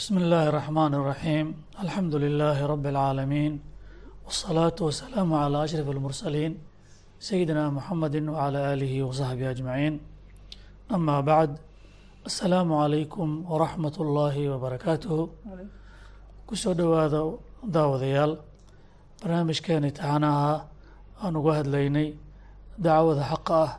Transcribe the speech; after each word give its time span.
بسم 0.00 0.18
الله 0.18 0.48
الرحمن 0.48 0.94
الرحيم 0.94 1.46
الحمد 1.84 2.14
لله 2.14 2.66
رب 2.66 2.86
العالمين 2.86 3.52
والصلاة 4.24 4.78
والسلام 4.80 5.28
على 5.34 5.64
أشرف 5.64 5.90
المرسلين 5.90 6.52
سيدنا 7.20 7.70
محمد 7.70 8.16
وعلى 8.28 8.58
آله 8.72 9.02
وصحبه 9.02 9.50
أجمعين 9.50 10.00
أما 10.96 11.20
بعد 11.20 11.50
السلام 12.26 12.72
عليكم 12.72 13.28
ورحمة 13.52 13.96
الله 14.00 14.34
وبركاته 14.52 15.28
كسو 16.48 16.72
دواذا 16.72 17.22
داوذيال 17.64 18.30
برنامج 19.22 19.58
كان 19.60 19.92
تعاناها 19.92 20.54
أن 21.24 21.36
وهد 21.36 21.66
ليني 21.66 22.16
دعوة 22.78 23.22
حقه 23.22 23.78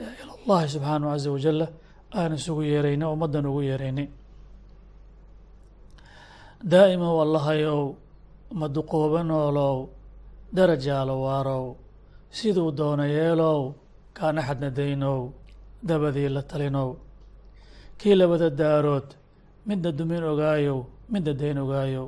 إلى 0.00 0.32
الله 0.38 0.66
سبحانه 0.66 1.06
عز 1.10 1.26
وجل 1.34 1.60
أنا 2.14 2.36
سوي 2.36 2.68
يرينا 2.68 3.06
ومدن 3.06 3.46
يريني 3.72 4.06
daa'ima 6.63 7.09
wallahayow 7.13 7.95
maduqoobanoolow 8.53 9.77
darajaalo 10.55 11.15
waarow 11.25 11.75
siduu 12.31 12.71
doona 12.71 13.05
yeelow 13.05 13.73
kaana 14.17 14.41
xadnadaynow 14.47 15.19
dabadii 15.87 16.29
la 16.29 16.41
talinow 16.41 16.95
kii 17.99 18.15
labada 18.15 18.49
daarood 18.49 19.07
midna 19.67 19.91
dumin 19.91 20.23
ogaayow 20.23 20.79
midna 21.11 21.33
dayn 21.33 21.57
ogaayow 21.57 22.07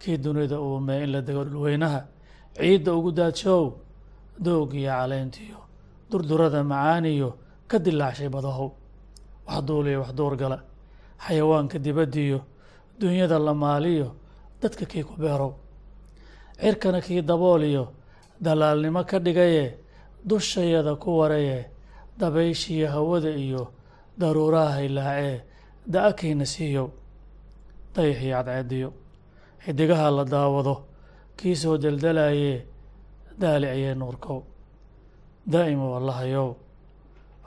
kii 0.00 0.16
dunida 0.24 0.56
uumee 0.60 1.02
in 1.04 1.10
la 1.12 1.20
dego 1.20 1.44
dhulweynaha 1.44 2.00
ciidda 2.56 2.90
ugu 2.96 3.10
daadshow 3.12 3.64
doogiyo 4.44 4.90
caleyntiyo 4.90 5.58
durdurada 6.10 6.64
macaaniyo 6.64 7.30
ka 7.68 7.78
dilaacshay 7.78 8.28
badahow 8.28 8.70
wax 9.46 9.60
duuliyo 9.68 10.00
wax 10.00 10.12
duurgala 10.18 10.58
xayawaanka 11.24 11.78
dibaddiyo 11.78 12.40
dunyada 13.00 13.38
la 13.38 13.54
maaliyo 13.54 14.08
dadka 14.62 14.84
kii 14.90 15.04
ku 15.08 15.14
beerow 15.22 15.52
cirkana 16.60 17.00
kii 17.00 17.22
dabooliyo 17.22 17.84
dalaalnimo 18.44 19.02
ka 19.10 19.18
dhigaye 19.24 19.64
dushayada 20.28 20.92
ku 21.02 21.18
waraye 21.18 21.58
dabayshiyo 22.18 22.88
hawada 22.94 23.30
iyo 23.30 23.62
daruuraha 24.18 24.72
haylaacee 24.76 25.40
da'akiina 25.92 26.44
siiyow 26.46 26.88
dayaxiyo 27.94 28.36
cadceediyo. 28.44 28.88
Xidigaha 29.64 30.10
la 30.16 30.24
daawado 30.24 30.74
kii 31.36 31.56
soo 31.56 31.76
deldelayee 31.82 32.66
daaliciyee 33.40 33.94
nuurkow. 33.94 34.40
Daa'ima 35.52 35.86
wallahayow 35.92 36.50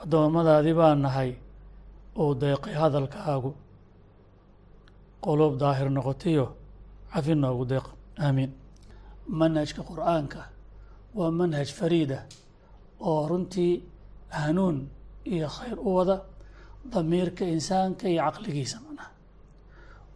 addoommadaadii 0.01 0.73
baa 0.73 0.95
nahay 0.95 1.31
uu 2.17 2.33
deeqay 2.41 2.73
hadalkaagu 2.81 3.51
quluub 5.23 5.53
daahir 5.61 5.89
noqotiyo 5.97 6.45
cafi 7.13 7.33
noogu 7.43 7.65
deeq. 7.71 7.85
Aamiin 8.25 8.51
manhajka 9.39 9.81
qur'aanka 9.89 10.41
waa 11.17 11.31
manhaj 11.39 11.69
fariida 11.79 12.19
oo 13.09 13.21
runtii 13.31 13.73
hanuun 14.39 14.77
iyo 15.33 15.47
khayr 15.55 15.77
u 15.87 15.89
wada 15.97 16.15
damiirka 16.91 17.43
insaanka 17.55 18.05
iyo 18.13 18.21
caqligiisa 18.27 18.77
macnaha. 18.85 19.09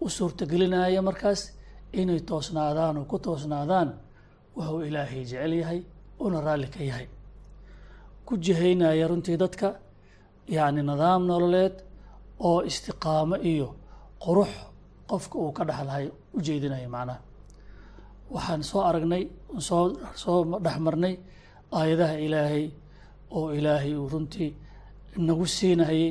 U 0.04 0.10
suurtagelinaya 0.16 1.02
markaas 1.08 1.42
inay 2.00 2.20
toosnaadaan 2.30 2.96
oo 3.00 3.06
ku 3.12 3.18
toosnaadaan 3.26 3.90
wuxuu 4.56 4.82
ilaahay 4.88 5.24
jecel 5.30 5.54
yahay 5.62 5.80
una 6.26 6.40
raalli 6.46 6.68
ka 6.76 6.82
yahay. 6.90 7.08
Ku 8.26 8.34
jihaynaya 8.46 9.08
runtii 9.12 9.38
dadka 9.44 9.68
yacni 10.56 10.82
nidaam 10.90 11.22
nololeed 11.30 11.76
oo 12.48 12.60
istiqaamo 12.70 13.36
iyo 13.52 13.68
qurux 14.24 14.52
qofka 15.10 15.36
uu 15.44 15.52
ka 15.58 15.64
dhexlahay 15.70 16.06
u 16.36 16.40
jeedinayo 16.46 16.90
macnaha. 16.96 17.20
Waxaan 18.34 18.62
soo 18.70 18.82
aragnay 18.90 19.24
soo 19.68 19.84
soo 20.22 20.38
dhex 20.66 20.78
marnay 20.86 21.14
aayadaha 21.78 22.16
ilaahay 22.26 22.66
oo 23.38 23.48
ilaahay 23.60 23.94
uu 24.02 24.10
runtii 24.14 24.50
nagu 25.28 25.46
siinayay 25.56 26.04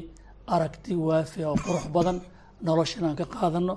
aragti 0.54 0.92
waafiya 1.08 1.46
oo 1.52 1.56
qurux 1.64 1.84
badan 1.94 2.18
nolosha 2.66 2.96
inaan 3.00 3.16
ka 3.20 3.24
qaadano 3.34 3.74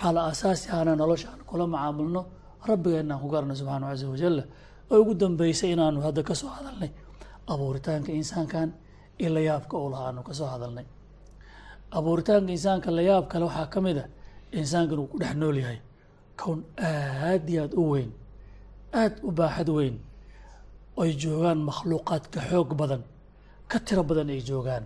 calaa 0.00 0.26
asaasi 0.32 0.66
ahana 0.74 0.92
nolosha 1.00 1.28
aan 1.32 1.42
kula 1.48 1.64
macaamulno 1.74 2.20
rabbigeenna 2.68 3.12
aan 3.14 3.22
ku 3.22 3.28
garano 3.32 3.54
subxaana 3.60 3.86
casa 3.90 4.06
wajalla 4.14 4.42
oo 4.90 4.96
ugu 5.02 5.12
dambeysay 5.20 5.70
inaanu 5.74 5.98
hadda 6.06 6.22
ka 6.28 6.34
soo 6.40 6.50
hadalnay. 6.56 6.90
Abuuritaanka 7.52 8.10
insaankan 8.20 8.68
iyo 9.20 9.30
layaabka 9.36 9.74
uu 9.82 9.90
lahaa 9.92 10.06
aanu 10.08 10.22
ka 10.28 10.32
hadalnay. 10.54 10.86
Abuuritaanka 11.96 12.50
insaanka 12.56 12.88
kale 13.30 13.44
waxaa 13.48 13.66
ka 13.74 13.78
mid 13.86 13.98
a 13.98 14.04
insaankan 14.58 14.98
uu 14.98 15.06
ku 15.12 15.16
dhex 15.22 15.34
nool 15.42 15.56
yahay. 15.62 15.78
Kown 16.40 16.58
aad 16.78 17.48
iyo 17.50 17.62
aad 17.64 17.74
u 17.80 17.82
weyn 17.92 18.10
aad 19.00 19.14
u 19.22 19.30
baaxad 19.38 19.68
weyn 19.78 19.96
ay 21.00 21.10
joogaan 21.22 21.58
makhluuqaad 21.68 22.24
ka 22.34 22.40
xoog 22.50 22.70
badan 22.80 23.02
ka 23.70 23.78
tiro 23.86 24.02
badan 24.10 24.28
ay 24.34 24.40
joogaan. 24.48 24.84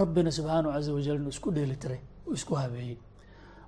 Rabbina 0.00 0.30
subxaanahu 0.36 0.72
casa 0.74 0.90
wajal 0.96 1.16
inuu 1.20 1.32
isku 1.34 1.50
dheeli 1.56 1.76
tiray 1.82 2.00
uu 2.26 2.34
isku 2.38 2.54
habeeyey. 2.54 2.96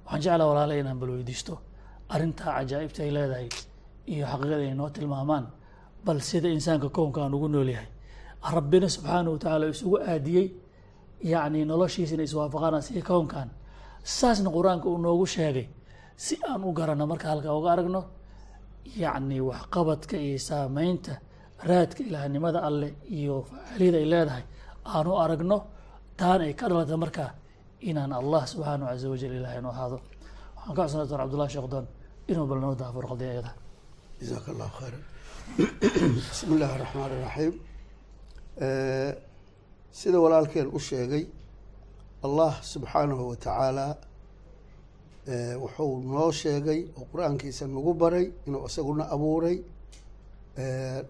Waxaan 0.05 0.21
jeclaa 0.25 0.49
walaala 0.51 0.75
inaan 0.81 0.99
bal 1.01 1.11
weydiisto 1.17 1.55
arrintaa 2.15 2.51
cajaa'ibta 2.57 3.01
ay 3.07 3.11
leedahay 3.17 3.49
iyo 4.13 4.25
xaqiiqada 4.31 4.57
ay 4.69 4.75
noo 4.81 4.89
tilmaamaan 4.95 5.45
bal 6.05 6.19
sida 6.29 6.49
insaanka 6.57 6.89
kownka 6.97 7.19
aan 7.25 7.35
ugu 7.37 7.49
nool 7.49 7.69
yahay. 7.75 7.89
Rabbina 8.57 8.87
subxaanahu 8.95 9.33
wa 9.35 9.39
tacaala 9.43 9.67
isugu 9.75 9.97
aadiyey 10.13 10.47
yacni 11.33 11.65
noloshiisina 11.71 12.23
iswaafaqaan 12.29 12.75
asiga 12.81 13.03
kownkan 13.11 13.49
saasna 14.19 14.49
qur'aanka 14.57 14.87
uu 14.93 14.99
noogu 15.05 15.27
sheegay 15.35 15.67
si 16.25 16.35
aan 16.51 16.63
u 16.69 16.73
garanno 16.79 17.05
marka 17.13 17.27
halkaa 17.33 17.55
uga 17.59 17.71
aragno 17.75 18.01
yacni 19.03 19.37
waxqabadka 19.51 20.17
iyo 20.27 20.39
saameynta 20.49 21.13
raadka 21.69 22.01
ilaahnimada 22.09 22.59
alleh 22.69 22.91
iyo 23.19 23.35
facaaliyada 23.49 23.99
ay 24.03 24.07
leedahay 24.13 24.45
aan 24.95 25.07
u 25.07 25.15
aragno 25.25 25.59
taan 26.21 26.41
ay 26.47 26.53
ka 26.61 26.65
dhalata 26.71 26.97
markaa 27.05 27.31
inaan 27.89 28.13
allah 28.21 28.43
subxaanahu 28.53 28.89
casa 28.91 29.07
wajal 29.13 29.33
ilahay 29.39 29.61
nu 29.65 29.69
ahaado. 29.75 29.99
Waxaan 30.57 30.75
ka 30.77 30.83
codsan 30.83 30.99
doctor 31.03 31.19
cabdullahi 31.23 31.51
sheekhdon 31.55 31.85
inuu 32.31 32.47
bal 32.51 32.61
noo 32.65 32.75
daafuro 32.81 33.07
qadiya 33.13 33.31
ayada. 33.35 33.51
Jazaaka 34.21 34.49
allahu 34.55 34.73
khayra 34.79 34.99
bismi 36.29 36.53
illaahi 36.57 36.77
raxmaan 36.83 37.11
iraxiim 37.19 37.53
sida 40.01 40.19
walaalkeen 40.25 40.69
u 40.77 40.79
sheegay 40.89 41.25
allah 42.25 42.53
subxaanahu 42.63 43.29
wa 43.31 43.37
tacaala 43.37 43.87
wuxuu 45.63 46.01
noo 46.13 46.31
sheegay 46.41 46.81
oo 46.99 47.05
qur'aankiisa 47.13 47.65
nagu 47.75 47.93
baray 48.01 48.27
inuu 48.47 48.67
isaguna 48.69 49.05
abuuray 49.15 49.57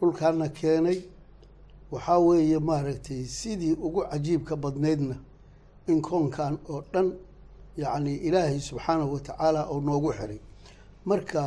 dhulkaana 0.00 0.48
keenay. 0.58 0.98
Waxaa 1.92 2.18
weeye 2.18 2.58
maaragtay 2.58 3.22
sidii 3.38 3.72
ugu 3.86 4.00
cajiibka 4.10 4.56
badneydna 4.56 5.16
in 5.90 6.00
koonkan 6.02 6.58
oo 6.72 6.80
dhan 6.92 7.08
yacni 7.82 8.14
ilaahay 8.26 8.58
subxaanahu 8.68 9.12
wa 9.14 9.20
tacaala 9.20 9.60
oo 9.72 9.80
noogu 9.80 10.10
xiray. 10.18 10.40
Marka 11.08 11.42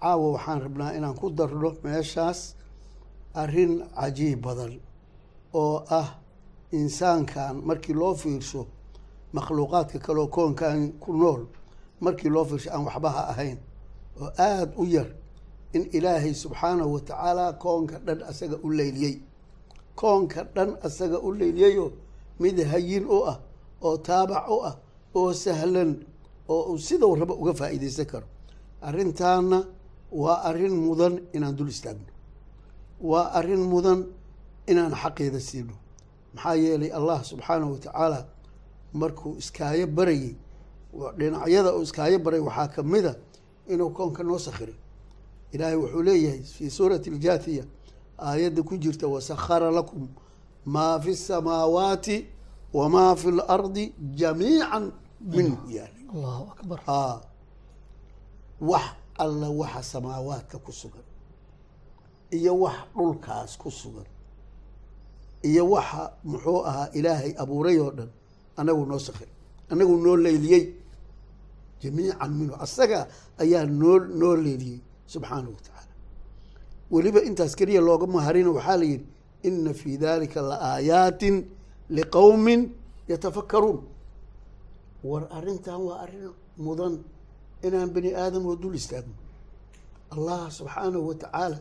caawa 0.00 0.26
waxaan 0.36 0.60
rabnaa 0.64 0.92
inaan 0.96 1.14
ku 1.20 1.30
darno 1.30 1.70
meeshaas 1.84 2.40
arrin 3.34 3.72
cajiib 3.96 4.40
badan 4.44 4.74
oo 5.54 5.76
ah 5.98 6.08
insaankan 6.72 7.54
markii 7.68 7.94
loo 8.00 8.14
fiirsho 8.14 8.66
makhluuqaadka 9.36 9.98
kaleoo 10.06 10.28
koonkan 10.36 10.78
ku 11.02 11.10
nool 11.20 11.42
markii 12.04 12.30
loo 12.34 12.44
fiirsho 12.50 12.70
aan 12.74 12.84
waxbaha 12.88 13.22
ahayn 13.32 13.58
oo 14.20 14.28
aada 14.48 14.72
u 14.82 14.84
yar 14.94 15.08
in 15.76 15.82
ilaahay 15.96 16.34
subxaanahu 16.44 16.90
wa 16.94 17.00
tacaala 17.08 17.46
koonka 17.64 17.96
dhan 18.06 18.20
asaga 18.30 18.56
u 18.62 18.68
leyliyey. 18.78 19.16
Koonka 20.00 20.40
dhan 20.54 20.70
asaga 20.86 21.18
u 21.26 21.28
leyliyeyoo 21.40 21.90
mid 22.42 22.56
hayin 22.72 23.04
u 23.16 23.18
ah 23.32 23.38
oo 23.86 23.96
taabac 24.06 24.44
u 24.54 24.58
ah 24.70 24.74
oo 25.18 25.32
sahlan 25.44 25.90
oo 26.48 26.62
uu 26.72 26.78
sidau 26.78 27.14
raba 27.20 27.34
uga 27.34 27.52
faa'iideysan 27.60 28.06
karo. 28.12 28.26
Arrintaana 28.86 29.58
waa 30.22 30.38
arrin 30.48 30.74
mudan 30.86 31.14
inaan 31.36 31.56
dul 31.58 31.68
istaagno. 31.74 32.10
Waa 33.10 33.26
arrin 33.38 33.62
mudan 33.72 34.00
inaan 34.70 34.94
xaqeeda 35.02 35.40
siino. 35.48 35.74
Maxaa 36.34 36.54
yeelay 36.54 36.90
allah 36.98 37.18
subxaanahu 37.30 37.72
wa 37.74 37.78
tacaala 37.86 38.18
markuu 38.94 39.36
iskaayo 39.42 39.86
barayey 39.86 40.34
dhinacyada 41.18 41.70
uu 41.76 41.82
iskaayo 41.82 42.18
baray 42.24 42.40
waxaa 42.40 42.68
ka 42.74 42.82
mid 42.82 43.06
a 43.06 43.14
inuu 43.72 43.90
koonka 43.96 44.22
noo 44.22 44.38
sakhiray. 44.38 44.76
Ilaahay 45.52 45.76
wuxuu 45.76 46.02
leeyahay 46.02 46.42
fii 46.42 46.70
suurati 46.70 47.10
aljaathiya 47.10 47.64
aayadda 48.18 48.62
ku 48.62 48.74
jirta 48.82 49.06
wasakhara 49.14 49.70
lakum 49.70 50.08
maa 50.74 50.98
fi 51.00 51.12
samaawaati 51.16 52.16
wamaa 52.72 53.14
fi 53.16 53.30
lardi 53.30 53.84
jamiican 54.20 54.92
minhu 55.20 55.70
yaali 55.70 56.00
allahu 56.14 56.44
akbar. 56.54 56.78
Aa 56.88 57.20
wax 58.60 58.84
alla 59.18 59.48
waxa 59.50 59.82
samaawaadka 59.82 60.58
ku 60.58 60.72
sugan 60.72 61.04
iyo 62.30 62.52
wax 62.60 62.76
dhulkaas 62.96 63.58
ku 63.58 63.70
sugan 63.70 64.06
iyo 65.42 65.70
waxa 65.70 66.12
muxuu 66.24 66.60
ahaa 66.66 66.88
ilaahay 66.92 67.32
abuuray 67.42 67.78
oo 67.78 67.90
dhan 67.90 68.10
anagu 68.60 68.82
noo 68.90 68.98
sakhiray 69.06 69.32
anagu 69.72 69.94
noo 70.04 70.16
leyliyey 70.24 70.64
jamiican 71.82 72.30
minhu 72.38 72.54
asaga 72.64 73.00
ayaa 73.42 73.64
noo 73.80 73.98
noo 74.20 74.34
leeliyey 74.44 74.78
subxaanahu 75.12 75.52
wa 75.56 75.60
tacaala. 75.66 75.92
Weliba 76.92 77.20
intaas 77.28 77.52
keliya 77.58 77.80
looga 77.88 78.06
maharina 78.14 78.50
waxaa 78.56 78.76
la 78.82 78.86
yidhi 78.92 79.06
ina 79.48 79.72
fii 79.80 79.96
dalika 80.04 80.40
la 80.50 80.56
aayaatin 80.70 81.34
liqowmin 81.96 82.60
yatafakkaruun. 83.10 83.80
War 85.08 85.22
arrintan 85.36 85.80
waa 85.86 85.98
arrin 86.04 86.30
mudan 86.64 86.94
inaan 87.66 87.90
bani 87.94 88.10
aadam 88.22 88.42
oo 88.50 88.56
dul 88.62 88.74
istaagno. 88.80 89.14
Allah 90.14 90.40
subxaanahu 90.58 91.04
wa 91.10 91.14
tacaala 91.22 91.58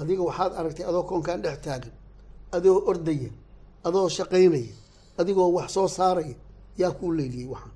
adiga 0.00 0.22
waxaad 0.28 0.52
aragtay 0.58 0.84
adoo 0.90 1.02
koonkaan 1.10 1.40
dhex 1.44 1.58
taagan 1.66 1.94
adoo 2.56 2.78
ordaya 2.90 3.30
adoo 3.86 4.06
shaqaynaya 4.16 4.74
adigoo 5.18 5.52
wax 5.56 5.68
soo 5.74 5.88
saaraya 5.88 6.34
yaa 6.80 6.90
kuu 6.98 7.12
leyliyey 7.12 7.48
waxaan 7.52 7.72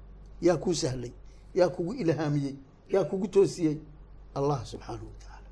yaa 0.46 0.56
kuu 0.56 0.74
sahlay 0.74 1.12
yaa 1.54 1.68
kugu 1.68 1.92
ilhaamiyey 2.02 2.54
yaa 2.92 3.04
kugu 3.04 3.28
toosiyey 3.28 3.76
allah 4.34 4.58
subxaanahu 4.66 5.06
wa 5.06 5.16
tacaala 5.20 5.48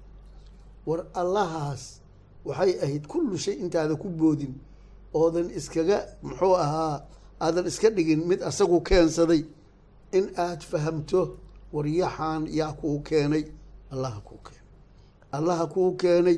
war 0.87 1.00
allahaas 1.14 2.00
waxay 2.44 2.73
ahayd 2.85 3.06
kullu 3.06 3.38
shay 3.38 3.55
intaada 3.55 3.94
ku 3.96 4.08
boodin 4.08 4.55
oodan 5.14 5.50
iskaga 5.58 5.99
muxuu 6.23 6.55
ahaa 6.64 6.96
aadan 7.40 7.67
iska 7.67 7.90
dhigin 7.90 8.20
mid 8.26 8.40
asagu 8.43 8.81
keensaday. 8.81 9.43
In 10.12 10.26
aad 10.37 10.61
fahamto 10.70 11.20
waryaxaan 11.73 12.43
yaa 12.58 12.73
kuu 12.81 13.00
keenay 13.08 13.44
allaha 13.93 14.20
kuu 14.20 14.38
keenay. 14.46 14.64
Allaha 15.32 15.67
kuu 15.67 15.93
keenay 16.00 16.37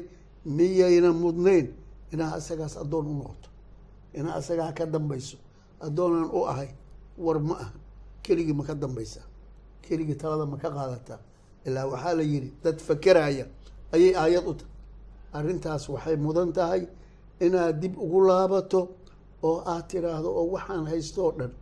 miyayna 0.57 1.13
mudnayn 1.13 1.67
inaa 2.13 2.33
asagaas 2.39 2.75
addoon 2.83 3.07
u 3.07 3.15
noqoto 3.19 3.49
inaa 4.15 4.35
asagaa 4.41 4.73
ka 4.79 4.87
dambayso. 4.87 5.37
Addoonan 5.81 6.31
u 6.33 6.45
ahay 6.47 6.69
war 7.19 7.39
ma 7.41 7.55
aha. 7.55 7.73
Keligii 8.23 8.53
ma 8.55 8.65
ka 8.65 8.75
dambaysaa 8.75 9.27
keligii 9.83 10.15
talada 10.15 10.47
ma 10.47 10.57
ka 10.57 10.71
qaadataa 10.71 11.19
ilaa 11.67 11.87
waxaa 11.87 12.15
la 12.15 12.23
yidhi 12.23 12.51
dad 12.65 12.79
fakeraya 12.79 13.47
ayay 13.93 14.15
aayad 14.17 14.47
u 14.47 14.55
tahay. 14.55 14.71
Arrintaas 15.33 15.89
waxay 15.89 16.17
mudan 16.17 16.53
tahay 16.53 16.87
inaad 17.41 17.81
dib 17.81 17.99
ugu 17.99 18.21
laabato 18.29 18.81
oo 19.43 19.63
aad 19.67 19.89
tiraahdo 19.89 20.29
oo 20.39 20.47
waxaan 20.55 20.87
haysto 20.87 21.21
oo 21.27 21.33
dhan. 21.39 21.53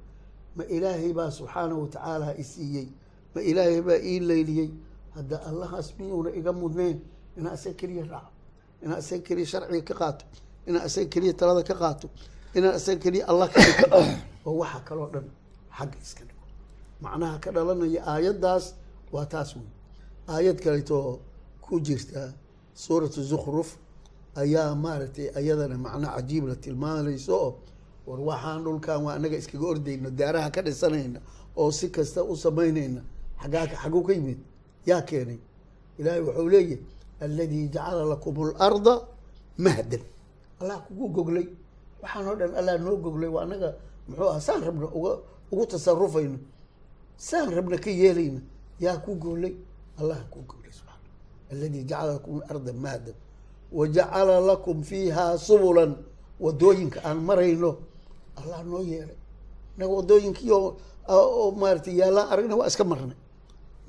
Ma 0.56 0.64
ilaahay 0.64 1.12
baa 1.12 1.30
subxaanahu 1.30 1.80
wa 1.82 1.88
tacaala 1.88 2.34
i 2.36 2.44
siiyey. 2.44 2.88
Ma 3.34 3.40
ilaahay 3.42 3.80
baa 3.82 3.98
ii 4.02 4.20
leyliyey 4.20 4.70
hadda 5.14 5.36
allahaas 5.48 5.94
miyuuna 5.98 6.30
iga 6.38 6.52
mudnayn 6.52 6.98
inaa 7.38 7.52
asaga 7.52 7.74
keliya 7.80 8.04
raaco. 8.12 8.32
Inaa 8.82 8.96
asaga 9.02 9.22
keliya 9.26 9.46
sharciga 9.46 9.82
ka 9.88 9.94
qaato. 9.94 10.24
Inaa 10.66 10.82
asaga 10.88 11.06
keliya 11.12 11.32
talada 11.32 11.62
ka 11.62 11.74
qaato 11.74 12.06
inaa 12.56 12.72
asaga 12.78 13.00
keliya 13.02 13.24
allah 13.30 13.48
ka 13.52 13.60
oo 14.46 14.52
waxa 14.60 14.80
kaloo 14.88 15.08
dhan 15.12 15.26
xagga 15.78 15.98
iska 16.02 16.22
dhigo. 16.28 16.44
Macnaha 17.02 17.38
ka 17.42 17.50
dhalanaya 17.52 18.00
aayaddaas 18.12 18.74
waa 19.12 19.26
taas 19.32 19.50
wey 19.56 19.66
aayad 20.28 20.58
kaleetoo 20.64 21.18
ku 21.60 21.80
jirta 21.80 22.32
suuratu 22.74 23.22
zukhruf 23.22 23.76
ayaa 24.36 24.74
maaragtay 24.74 25.28
ayadana 25.38 25.76
macno 25.78 26.08
cajiib 26.16 26.44
la 26.50 26.56
tilmaamayso 26.56 27.32
oo 27.46 27.50
war 28.06 28.20
waxaan 28.20 28.60
dhulkan 28.64 28.98
waa 29.04 29.14
anaga 29.18 29.36
iskaga 29.36 29.66
ordayno 29.72 30.10
daaraha 30.10 30.50
ka 30.50 30.60
dhisanayna 30.62 31.20
oo 31.56 31.70
si 31.78 31.86
kasta 31.90 32.20
u 32.24 32.36
samaynayna 32.36 33.00
xagaa 33.42 33.66
xaguu 33.82 34.02
ka 34.06 34.12
yimid 34.12 34.38
yaa 34.86 35.02
keenay. 35.02 35.38
Ilaahay 35.98 36.20
wuxuu 36.26 36.48
leeyahay 36.48 36.78
alladii 37.20 37.68
jacala 37.74 38.04
lakum 38.12 38.34
larda 38.58 38.94
mahdan. 39.58 40.02
Allah 40.60 40.78
kugu 40.86 41.06
goglay 41.16 41.46
waxaan 42.02 42.24
oo 42.28 42.36
dhan 42.40 42.52
allah 42.58 42.74
noo 42.78 42.96
goglay 43.04 43.28
waa 43.34 43.42
anaga 43.46 43.70
muxuu 44.08 44.28
aha 44.30 44.40
saan 44.40 44.60
rabna 44.64 44.86
uga 44.98 45.12
ugu 45.52 45.64
tasarufayno 45.66 46.38
saan 47.16 47.48
rabna 47.56 47.76
ka 47.78 47.90
yeelayna 47.90 48.40
yaa 48.80 48.96
ku 49.04 49.14
goglay? 49.18 49.54
Allah 50.00 50.18
ku 50.30 50.38
goglay 50.48 50.72
subxaana 50.72 51.08
alladii 51.52 51.84
jacala 51.90 52.12
lakum 52.16 52.40
larda 52.48 52.72
mahdan 52.72 53.14
wajacala 53.72 54.40
lakum 54.40 54.82
fiiha 54.82 55.36
subulan. 55.38 55.92
Wadooyinka 56.40 57.02
aan 57.04 57.18
marayno 57.28 57.70
allah 58.38 58.62
noo 58.64 58.82
yeelay. 58.86 59.16
Inaga 59.76 59.92
wadooyinkii 59.98 60.50
oo 60.54 61.50
maaratay 61.60 61.94
yaallaan 62.00 62.28
aragna 62.32 62.54
waa 62.56 62.68
iska 62.70 62.84
marnay. 62.86 63.16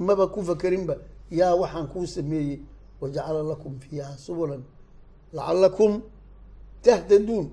Maba 0.02 0.26
ku 0.34 0.42
fakerinba 0.42 0.96
yaa 1.30 1.54
waxaan 1.62 1.86
kuu 1.94 2.06
sameeyey. 2.10 2.60
Wajacala 3.02 3.44
lakum 3.46 3.78
fiiha 3.80 4.18
subulan. 4.18 4.64
Lacalakum 5.34 6.02
tahdaduun 6.82 7.48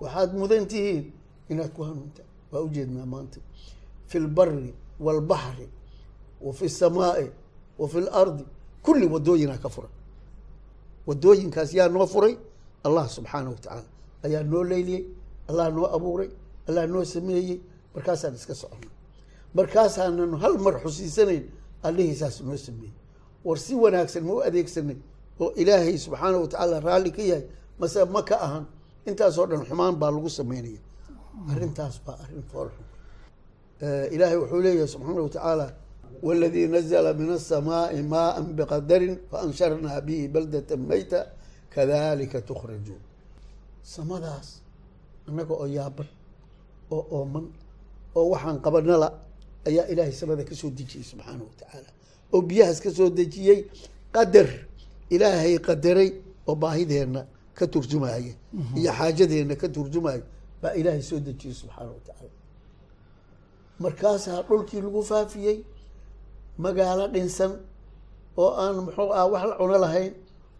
waxaad 0.00 0.30
mudan 0.40 0.66
tihiin 0.70 1.12
inaad 1.50 1.72
ku 1.76 1.82
hanuuntaan 1.82 2.28
waa 2.52 2.60
ujeednaa 2.66 3.06
maanta. 3.06 3.40
Fi 4.06 4.18
lbari 4.18 4.74
waalbaxri 5.00 5.68
wa 6.40 6.52
fi 6.52 6.68
samaai 6.68 7.30
wa 7.78 7.88
fi 7.88 8.00
lardi 8.00 8.44
kulli 8.82 9.06
wadooyinaa 9.06 9.58
ka 9.58 9.68
furan 9.68 9.90
wadooyinkaas 11.06 11.74
yaa 11.74 11.88
noo 11.88 12.06
furay 12.06 12.34
allah 12.84 13.08
subxaanahu 13.08 13.52
wa 13.54 13.60
tacaala 13.60 13.84
ayaa 14.24 14.42
noo 14.42 14.64
leyliyey 14.64 15.04
allah 15.48 15.66
noo 15.74 15.86
abuuray 15.96 16.30
allah 16.68 16.86
noo 16.86 17.04
sameeyey. 17.04 17.60
Markaasaan 17.94 18.34
iska 18.34 18.54
soconnay 18.54 18.90
markaasaanan 19.54 20.34
hal 20.42 20.58
mar 20.58 20.74
xusiisanayn 20.84 21.44
allihiisaas 21.82 22.40
noo 22.40 22.56
sameeyey. 22.56 22.92
War 23.44 23.58
si 23.58 23.74
wanaagsan 23.74 24.24
ma 24.24 24.32
u 24.34 24.40
adeegsanay 24.48 24.96
oo 25.40 25.50
ilaahay 25.56 25.98
subxaanahu 25.98 26.42
wa 26.42 26.48
tacaala 26.48 26.80
raalli 26.80 27.10
ka 27.16 27.22
yahay 27.22 27.44
mase 27.78 28.04
ma 28.04 28.22
ka 28.22 28.36
ahan 28.40 28.64
intaasoo 29.08 29.46
dhan 29.50 29.62
xumaan 29.68 29.94
baa 30.00 30.10
lagu 30.14 30.30
sameynaya 30.38 30.80
arrintaas 31.52 31.96
waa 32.06 32.16
arrin 32.24 32.42
foolxun. 32.52 32.86
Eh, 33.84 34.14
ilaahay 34.14 34.36
wuxuu 34.42 34.60
leeyahay 34.64 34.88
subxaana 34.94 35.20
watacaala 35.26 35.66
waladii 36.26 36.66
nazla 36.74 37.10
min 37.20 37.30
asamaai 37.38 38.02
maaan 38.12 38.44
biqadarin 38.58 39.14
faanshirnaa 39.30 40.00
bihi 40.06 40.28
baldata 40.34 40.74
mayta 40.76 41.18
kadalika 41.74 42.38
tukhrajuun. 42.48 43.02
Samadaas 43.94 44.48
annaga 45.28 45.54
oo 45.62 45.66
yaaban 45.78 46.08
oo 46.94 47.02
ooman 47.16 47.46
oo 48.18 48.26
waxaan 48.32 48.58
qabanala 48.64 49.08
ayaa 49.68 49.86
ilaahay 49.92 50.12
samada 50.20 50.42
ka 50.48 50.54
soo 50.60 50.70
dejiyey 50.78 51.04
subxaana 51.10 51.42
watacaala 51.48 51.88
oo 52.34 52.40
biyahaas 52.48 52.78
ka 52.84 52.90
soo 52.98 53.08
dejiyey 53.18 53.58
qadar 54.14 54.48
ilaahay 55.14 55.54
qadaray 55.68 56.08
oo 56.48 56.54
baahideenna 56.62 57.20
ka 57.54 57.66
turjumaya 57.66 58.34
iyo 58.76 58.92
xaajadeenna 58.98 59.54
ka 59.56 59.68
turjumaya 59.68 60.22
baa 60.62 60.72
ilaahay 60.74 61.02
soo 61.02 61.18
dejiyey 61.20 61.54
subxaanahu 61.54 61.94
wa 61.94 62.02
tacaala. 62.06 62.30
Markaasaa 63.78 64.42
dhulkii 64.42 64.80
lagu 64.80 65.02
faafiyey 65.02 65.64
magaalo 66.58 67.08
dhinsan 67.08 67.52
oo 68.36 68.50
aan 68.62 68.76
muxuu 68.86 69.12
ah 69.12 69.26
wax 69.32 69.44
la 69.50 69.56
cuno 69.56 69.78
lahayn 69.78 70.12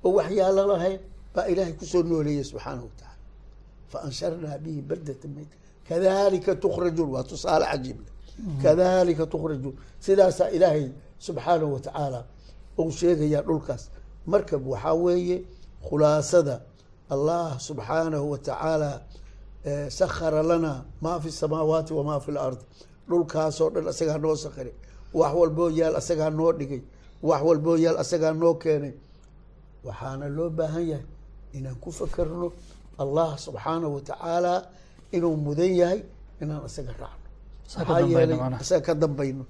oo 0.04 0.12
waxyaalo 0.18 0.66
lahayn 0.72 0.98
baa 1.34 1.46
ilaahay 1.52 1.72
ku 1.72 1.84
soo 1.84 2.02
nooleeyey 2.02 2.44
subxaanahu 2.44 2.86
wa 2.88 2.94
tacaala. 2.96 3.18
Fa 3.88 3.98
ansharnaa 4.06 4.58
bihi 4.58 4.80
baldata 4.82 5.28
mayt. 5.28 5.50
Kadalika 5.88 6.54
tukrajuun 6.54 7.10
waa 7.14 7.22
tusaale 7.22 7.66
cajiible 7.66 8.10
kadalika 8.62 9.26
tukrajuun 9.26 9.76
sidaasaa 10.00 10.48
ilaahay 10.56 10.90
subxaanahu 11.18 11.72
wa 11.74 12.24
uu 12.78 12.90
sheegayaa 12.90 13.42
dhulkaas. 13.42 13.90
Markab 14.26 14.66
waxaa 14.66 14.94
weeye 14.94 15.44
khulaasada 15.88 16.60
allah 17.14 17.58
subxaanahu 17.60 18.26
wa 18.32 18.38
tacaala 18.38 18.92
sakhara 19.98 20.42
lana 20.42 20.84
maa 21.02 21.18
fi 21.20 21.30
samaawaati 21.30 21.92
wamaa 21.98 22.20
fi 22.20 22.32
lard 22.32 22.58
dhulkaasoo 23.08 23.70
dhan 23.74 23.88
asagaa 23.92 24.18
noo 24.18 24.36
sakhiray 24.44 24.74
wax 25.14 25.32
walboo 25.40 25.70
yaal 25.70 25.96
asagaa 26.00 26.30
noo 26.30 26.52
dhigay. 26.58 26.82
Wax 27.22 27.40
walboo 27.48 27.76
yaal 27.84 27.98
asagaa 28.02 28.32
noo 28.32 28.54
keenay. 28.62 28.94
Waxaana 29.84 30.26
loo 30.36 30.50
baahan 30.58 30.84
yahay 30.90 31.06
inaan 31.56 31.76
ku 31.82 31.90
fakerno 31.92 32.52
allah 33.02 33.28
subxaanahu 33.44 33.94
wa 33.96 34.00
tacaala 34.00 34.54
inuu 35.12 35.36
mudan 35.36 35.72
yahay 35.80 36.00
inaan 36.42 36.62
asaga 36.68 36.92
raacno. 37.00 37.28
Maxaa 37.78 38.00
yeelay 38.12 38.38
asaga 38.62 38.82
ka 38.86 38.94
dambayno. 39.02 39.44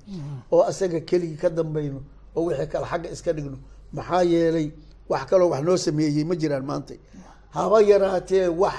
Oo 0.53 0.63
asaga 0.71 0.99
keligii 1.09 1.37
ka 1.43 1.49
dambayno. 1.59 2.01
Oo 2.37 2.45
wixii 2.49 2.67
kale 2.73 2.87
xagga 2.91 3.09
iska 3.15 3.31
dhigno. 3.37 3.59
Maxaa 3.97 4.23
yeelay 4.33 4.67
wax 5.11 5.23
kaloo 5.31 5.49
wax 5.53 5.63
noo 5.67 5.77
sameeyey 5.77 6.25
ma 6.25 6.35
jiraan 6.41 6.65
maanta 6.71 6.95
haba 7.57 7.79
yaraatee 7.91 8.49
wax 8.63 8.79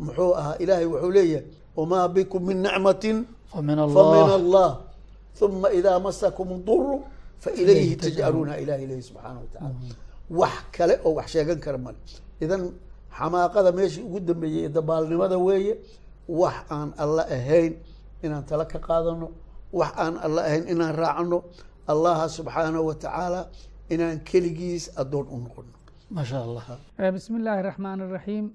muxuu 0.00 0.32
ahaa? 0.40 0.56
Ilaahay 0.62 0.86
wuxuu 0.92 1.10
leeyahay 1.16 1.46
wamaa 1.76 2.08
bikum 2.14 2.40
min 2.48 2.58
nicmatin 2.66 3.16
famin 3.52 3.78
allah. 4.38 4.70
uma 5.40 5.68
idaa 5.78 5.98
masakum 6.06 6.48
duru 6.66 6.96
fa 7.42 7.50
ilayhi 7.60 7.96
tajcaluuna 7.96 8.54
ilahi 8.62 8.82
ilahi 8.86 9.02
subxaana 9.08 9.38
wa 9.42 9.46
tacaala 9.52 9.74
wax 10.30 10.54
kale 10.76 10.94
oo 11.04 11.12
wax 11.18 11.26
sheegan 11.34 11.58
kara 11.64 11.78
male. 11.78 11.98
Idan 12.40 12.62
xamaaqada 13.18 13.70
meeshii 13.78 14.02
ugu 14.08 14.20
dambeeyey 14.28 14.64
ee 14.66 14.68
dabaalnimada 14.76 15.36
weeye 15.46 15.74
wax 16.28 16.54
aan 16.70 16.88
alla 17.02 17.22
ahayn 17.36 17.72
inaan 18.24 18.44
tala 18.48 18.64
ka 18.72 18.78
qaadano 18.88 19.26
wax 19.72 19.90
aan 20.04 20.14
alla 20.26 20.40
ahayn 20.48 20.64
inaan 20.72 20.94
raacno 21.02 21.38
allaha 21.92 22.24
subxaanahu 22.36 22.86
wa 22.90 22.94
tacaala 22.94 23.40
inaan 23.94 24.16
keligiis 24.28 24.84
addoon 25.00 25.26
u 25.34 25.36
noqono 25.44 25.72
masha 26.10 26.36
eh, 26.36 26.40
eh, 26.40 26.44
allah 26.44 27.12
bismiillaahi 27.12 27.62
raxmaan 27.62 28.10
raxiim 28.10 28.52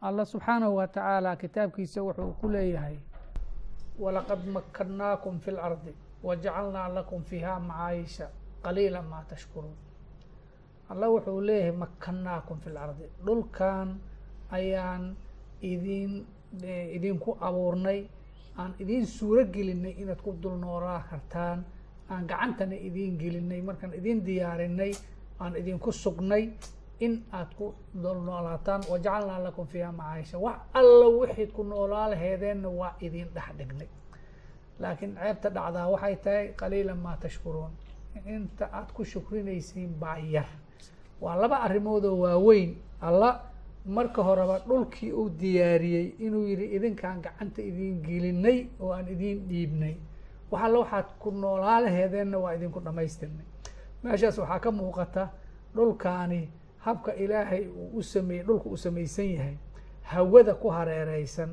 allah 0.00 0.24
subxaanahu 0.26 0.76
wa 0.76 0.86
tacaala 0.86 1.36
kitaabkiisa 1.36 2.02
wuxuu 2.02 2.32
ku 2.40 2.48
leeyahay 2.48 2.96
walaqad 3.98 4.46
makkannaakum 4.46 5.40
fi 5.40 5.50
lardi 5.50 5.94
wajacalnaa 6.22 6.88
lakum 6.88 7.24
fiiha 7.24 7.60
macaayisha 7.60 8.28
qaliila 8.62 9.02
maa 9.02 9.24
tashkuruun. 9.28 9.76
Allah 10.88 11.08
wuxuu 11.10 11.40
leeyahay 11.40 11.72
makkannaakum 11.72 12.60
fi 12.60 12.70
lardi 12.70 13.04
dhulkan 13.26 14.00
ayaan 14.50 15.16
idin 15.62 16.26
eh, 16.62 16.96
idinku 16.96 17.36
abuurnay 17.40 18.06
aan 18.58 18.74
idiin 18.78 19.06
suuro 19.06 19.44
gelinay 19.44 19.94
inaad 20.02 20.20
ku 20.22 20.36
dul 20.42 20.54
noolaa 20.60 21.02
kartaan 21.10 21.64
aan 22.10 22.26
gacantana 22.26 22.76
idiin 22.76 23.18
gelinay 23.18 23.60
markaan 23.62 23.94
idiin 23.94 24.24
diyaarinay 24.26 24.92
aan 25.40 25.56
idinku 25.56 25.92
sugnay 25.92 26.44
in 27.00 27.22
aad 27.32 27.50
ku 27.58 27.74
noolaataan 27.94 28.82
wajacalnaa 28.90 29.38
lakum 29.46 29.66
fiiha 29.66 29.92
macaayisha. 29.92 30.38
Wax 30.38 30.58
alla 30.74 31.06
wixiid 31.20 31.50
ku 31.52 31.62
noolaa 31.62 32.08
laheedeenna 32.10 32.68
waa 32.68 32.94
idin 33.00 33.28
dhex 33.34 33.48
dhignay. 33.58 33.88
Laakiin 34.80 35.14
ceebta 35.22 35.48
dhacdaa 35.50 35.88
waxay 35.94 36.16
tahay 36.24 36.46
qaliila 36.60 36.94
maa 36.94 37.16
tashkuruun. 37.16 37.70
Inta 38.26 38.68
aad 38.72 38.92
ku 38.96 39.04
shukrinaysiin 39.04 39.92
baa 40.00 40.18
yar. 40.18 40.48
Waa 41.20 41.36
laba 41.36 41.56
arrimoodoo 41.66 42.16
waaweyn. 42.24 42.76
Alla 43.00 43.30
marka 43.86 44.22
horeba 44.22 44.58
dhulkii 44.68 45.12
uu 45.12 45.28
diyaariyey 45.40 46.06
inuu 46.18 46.46
yihi 46.46 46.66
idinkaan 46.76 47.20
gacanta 47.22 47.62
idiin 47.62 48.02
gelinay 48.06 48.66
oo 48.80 48.92
aan 48.92 49.08
idiin 49.08 49.48
dhiibnay. 49.48 49.94
Wax 50.50 50.62
alla 50.64 50.78
waxaad 50.78 51.08
ku 51.18 51.30
noolaa 51.30 51.80
laheedeenna 51.84 52.38
waa 52.38 52.54
idinku 52.54 52.80
dhamaystirnay 52.80 53.46
meeshaas 54.04 54.38
waxaa 54.38 54.60
ka 54.64 54.70
muuqata 54.70 55.24
dhulkaani 55.76 56.40
habka 56.86 57.14
ilaahay 57.22 57.64
uu 57.68 57.98
u 57.98 58.02
sameeyey 58.02 58.44
dhulka 58.46 58.66
uu 58.68 58.76
samaysan 58.76 59.28
yahay 59.36 59.56
hawada 60.02 60.54
ku 60.54 60.68
hareereysan 60.76 61.50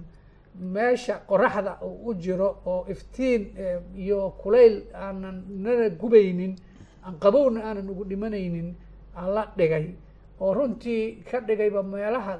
meesha 0.73 1.15
qoraxda 1.29 1.77
uu 1.87 1.97
u 2.09 2.13
jiro 2.23 2.49
oo 2.65 2.85
iftiin 2.93 3.41
iyo 3.95 4.29
kulayl 4.41 4.75
aanan 4.93 5.37
nana 5.63 5.89
gubaynin 5.89 6.55
aan 7.05 7.15
qabowna 7.23 7.59
aanan 7.63 7.89
ugu 7.89 8.03
dhimanaynin 8.09 8.75
alla 9.15 9.43
dhigay. 9.57 9.85
Oo 10.41 10.53
runtii 10.53 11.23
ka 11.31 11.39
dhigayba 11.47 11.83
meelaha 11.83 12.33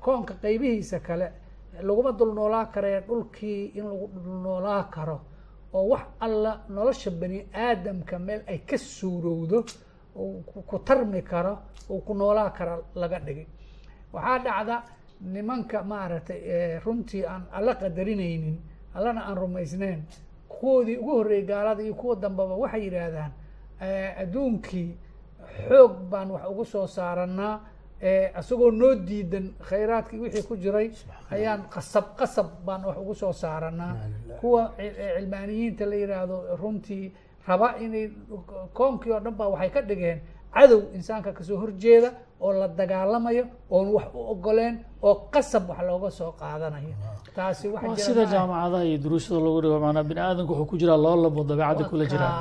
koonka 0.00 0.34
qeybihiisa 0.42 1.00
kale 1.00 1.28
laguma 1.82 2.12
dul 2.12 2.32
noolaa 2.34 2.66
karee 2.74 3.00
dhulkii 3.08 3.72
in 3.78 3.84
lagu 3.84 4.06
dul 4.24 4.40
noolaa 4.42 4.82
karo 4.94 5.20
oo 5.72 5.88
wax 5.88 6.02
alla 6.20 6.60
nolosha 6.68 7.10
bani 7.10 7.46
aadamka 7.54 8.18
meel 8.18 8.42
ay 8.48 8.58
ka 8.58 8.76
suurowdo 8.78 9.64
ku 10.68 10.78
tarmi 10.84 11.22
karo 11.22 11.58
uu 11.90 12.00
ku 12.00 12.14
noolaa 12.14 12.50
kara 12.50 12.78
laga 12.94 13.18
dhigay. 13.20 13.46
Waxaa 14.12 14.38
dhacda 14.38 14.76
nimanka 15.20 15.82
maaragtay 15.82 16.78
runtii 16.84 17.24
aan 17.26 17.42
alla 17.52 17.74
qadarinaynin 17.74 18.58
allana 18.94 19.20
aan 19.28 19.36
rumaysneyn 19.36 20.02
kuwoodii 20.48 20.96
ugu 20.96 21.10
horreeyey 21.16 21.44
gaalada 21.46 21.82
iyo 21.82 21.94
kuwa 21.94 22.16
dambeba 22.16 22.54
waxay 22.56 22.82
yidhaahdaan 22.84 23.32
adduunkii 24.22 24.96
xoog 25.68 25.92
baan 26.10 26.30
wax 26.30 26.42
ugu 26.50 26.64
soo 26.64 26.86
saaranaa 26.86 27.60
isagoo 28.40 28.70
noo 28.70 28.94
diidan 28.94 29.46
khayraadkii 29.68 30.18
wixii 30.24 30.42
ku 30.48 30.56
jiray 30.56 30.90
ayaan 31.32 31.62
qasab 31.74 32.04
qasab 32.18 32.46
baan 32.66 32.84
wax 32.84 32.96
ugu 33.02 33.14
soo 33.14 33.32
saaranaa 33.32 33.94
kuwa 34.40 34.62
cilmaaniyiinta 34.78 35.84
la 35.86 35.94
yidhaahdo 36.02 36.36
runtii 36.60 37.12
raba 37.48 37.68
inay 37.84 38.10
koonkii 38.74 39.12
oo 39.12 39.20
dhan 39.20 39.34
ba 39.34 39.48
waxay 39.48 39.70
ka 39.70 39.80
dhigeen 39.82 40.18
cadow 40.54 40.80
insaanka 40.96 41.32
ka 41.32 41.42
soo 41.44 41.56
horjeeda 41.56 42.10
oo 42.40 42.52
la 42.52 42.68
dagaalamayo 42.68 43.44
oon 43.70 43.88
wax 43.96 44.06
u 44.14 44.20
ogoleen 44.32 44.74
oo 45.02 45.14
qasab 45.32 45.68
wax 45.70 45.80
looga 45.88 46.10
soo 46.10 46.32
qaadanayo. 46.40 46.94
Taasi 47.34 47.68
wax 47.68 47.82
waa 47.84 47.96
sida 47.96 48.24
jaamacadaha 48.24 48.84
iyo 48.84 48.98
duruushada 48.98 49.40
lagu 49.40 49.60
dhigo 49.62 49.80
maanaa 49.80 50.02
bini 50.08 50.20
aadamku 50.20 50.52
wuxuu 50.52 50.66
ku 50.70 50.76
jiraa 50.80 50.96
loo 50.96 51.16
labo 51.24 51.44
dabeecadda 51.44 51.84
kula 51.90 52.04
jiraa. 52.12 52.34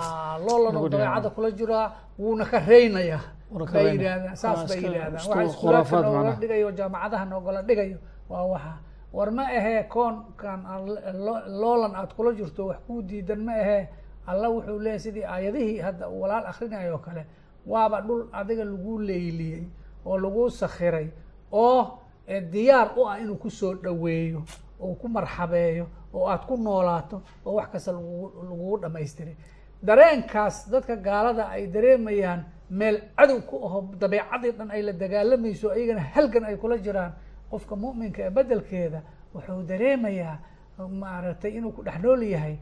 Dhigo. 0.72 0.90
dabeecadda 0.90 1.30
kula 1.36 1.52
jiraa 1.52 1.88
wuuna 2.20 2.46
ka 2.46 2.60
reynaya 2.60 3.20
Wuuna 3.56 3.66
ka 3.66 3.74
bay 3.74 3.84
reynaya. 3.84 3.96
yidhaahdaan 3.96 4.36
saas 4.38 4.58
Waa 4.60 4.68
bay 4.68 4.78
iska 4.78 4.88
yidhahdaan 4.88 5.16
ustu- 5.16 5.30
waxa 5.30 5.44
iskuulaadka 5.44 5.60
khuraafaad 5.62 6.04
noogala 6.06 6.24
macnaha. 6.24 6.42
dhigayo 6.42 6.70
jaamacadaha 6.80 7.26
noogala 7.26 7.62
dhigayo. 7.68 7.98
Waa 8.30 8.44
waxa. 8.54 8.74
War 9.16 9.32
ma 9.32 9.44
ahee 9.60 9.84
koonkan 9.94 10.60
loolan 11.62 11.94
aad 11.96 12.12
kula 12.16 12.32
jirto 12.34 12.66
wax 12.68 12.80
kuu 12.88 13.02
diidan 13.02 13.40
ma 13.46 13.52
ahee. 13.54 13.88
Alla 14.28 14.50
wuxuu 14.50 14.80
leeyahy 14.80 15.00
sidii 15.00 15.24
aayadihii 15.24 15.80
hadda 15.80 16.10
uu 16.10 16.22
walaal 16.22 16.46
akrinayo 16.48 16.98
kale 16.98 17.26
waaba 17.68 18.02
dhul 18.02 18.24
adiga 18.34 18.64
lagu 18.66 19.00
leyliyey 19.00 19.64
oo 20.06 20.18
lagu 20.18 20.50
sakhiray 20.50 21.08
oo 21.52 22.00
diyaar 22.52 22.90
u 22.98 23.06
ah 23.10 23.20
inuu 23.22 23.36
ku 23.38 23.50
soo 23.50 23.74
dhoweeyo 23.76 24.42
oo 24.82 24.94
ku 24.96 25.08
marxabeeyo 25.08 25.86
oo 26.14 26.26
aad 26.28 26.44
ku 26.50 26.58
noolaato 26.58 27.22
oo 27.46 27.54
wax 27.54 27.68
kasta 27.72 27.92
lagugu 27.92 28.78
dhamaystiray 28.82 29.36
dareenkaas 29.84 30.70
dadka 30.72 30.96
gaalada 30.96 31.50
ay 31.50 31.68
dareemayaan 31.68 32.42
meel 32.70 33.02
cadow 33.18 33.40
ku 33.42 33.56
aho 33.66 33.82
dabeecadii 34.00 34.52
dhan 34.52 34.72
ay 34.72 34.82
la 34.82 34.92
dagaalamayso 34.94 35.74
iyagana 35.76 36.02
halgan 36.14 36.44
ay 36.46 36.56
kula 36.58 36.78
jiraan 36.78 37.14
qofka 37.52 37.76
mu'minka 37.76 38.22
ee 38.24 38.30
bedelkeeda 38.30 39.02
wuxuu 39.34 39.64
dareemayaa 39.64 40.38
maaragtay 40.90 41.52
inuu 41.58 41.72
ku 41.72 41.84
dhex 41.84 42.00
nool 42.04 42.24
yahay 42.24 42.58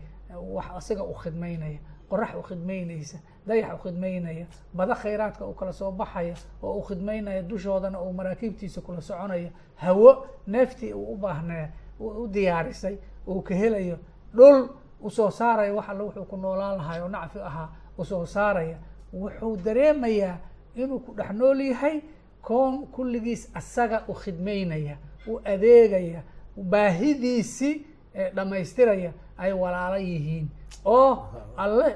wax 0.55 0.65
isaga 0.79 1.03
u 1.03 1.13
khidmaynaya 1.13 1.79
qorax 2.09 2.35
u 2.35 2.41
khidmaynaysa 2.41 3.17
dayax 3.47 3.73
u 3.73 3.77
khidmaynaya 3.83 4.45
bada 4.73 4.95
khayraadka 4.95 5.45
uu 5.47 5.53
kala 5.53 5.73
soo 5.73 5.91
baxaya 5.91 6.35
oo 6.63 6.73
uu 6.77 6.81
khidmaynaya 6.83 7.41
dushoodana 7.41 8.01
uu 8.01 8.13
maraakiibtiisa 8.13 8.81
kula 8.81 9.01
soconaya 9.01 9.49
hawo 9.75 10.25
neeftii 10.47 10.93
uu 10.93 11.13
u 11.13 11.17
baahnaa 11.17 11.67
u 11.99 12.27
diyaarisay 12.27 12.97
uu 13.27 13.41
ka 13.41 13.55
helayo 13.55 13.97
dhul 14.35 14.69
u 15.01 15.09
soo 15.09 15.29
saaraya 15.31 15.73
wax 15.73 15.89
alle 15.89 16.03
wuxuu 16.03 16.25
ku 16.25 16.37
noolaan 16.37 16.77
lahay 16.77 17.01
oo 17.01 17.07
nacfi 17.09 17.39
ahaa 17.39 17.69
u 17.97 18.05
soo 18.05 18.25
saaraya 18.25 18.77
wuxuu 19.13 19.57
dareemayaa 19.65 20.37
inuu 20.75 20.99
ku 20.99 21.13
dhex 21.13 21.31
nool 21.31 21.59
yahay 21.61 22.01
koon 22.41 22.87
kulligiis 22.87 23.49
asaga 23.53 24.03
u 24.07 24.13
khidmaynaya 24.13 24.97
u 25.27 25.39
adeegaya 25.45 26.21
baahidiisi 26.57 27.85
ee 28.15 28.29
dhammaystiraya 28.35 29.11
ay 29.37 29.51
walaalo 29.53 29.97
yihiin. 29.97 30.47
Oo 30.85 31.17
alle 31.57 31.95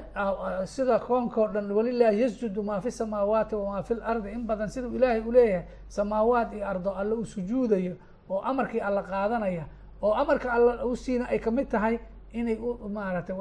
sida 0.66 0.98
koonkao 0.98 1.48
dhan 1.48 1.70
walilaahi 1.70 2.20
yasjudu 2.22 2.62
maa 2.62 2.80
fi 2.80 2.90
samaawaati 2.90 3.54
wamaa 3.54 3.82
fi 3.82 3.94
lardi 3.94 4.28
in 4.32 4.46
badan 4.46 4.68
siduu 4.68 4.96
ilaahay 4.96 5.20
u 5.20 5.32
leeyahay 5.32 5.66
samaawaat 5.88 6.52
iyo 6.54 6.66
ardo 6.68 6.90
alle 6.90 7.14
u 7.14 7.24
sujuudayo 7.26 7.96
oo 8.30 8.40
amarkii 8.40 8.80
alla 8.80 9.02
qaadanaya 9.02 9.64
oo 10.02 10.12
amarka 10.14 10.52
alla 10.52 10.86
u 10.86 10.96
siina 10.96 11.28
ay 11.28 11.38
ka 11.38 11.50
mid 11.50 11.68
tahay 11.68 11.98
inay 12.32 12.56
u 12.56 12.88
maaratay 12.88 13.36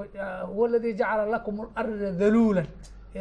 huwa 0.47 0.69
jacala 0.79 1.25
lakum 1.25 1.57
larda 1.75 2.11
daluulan 2.11 2.67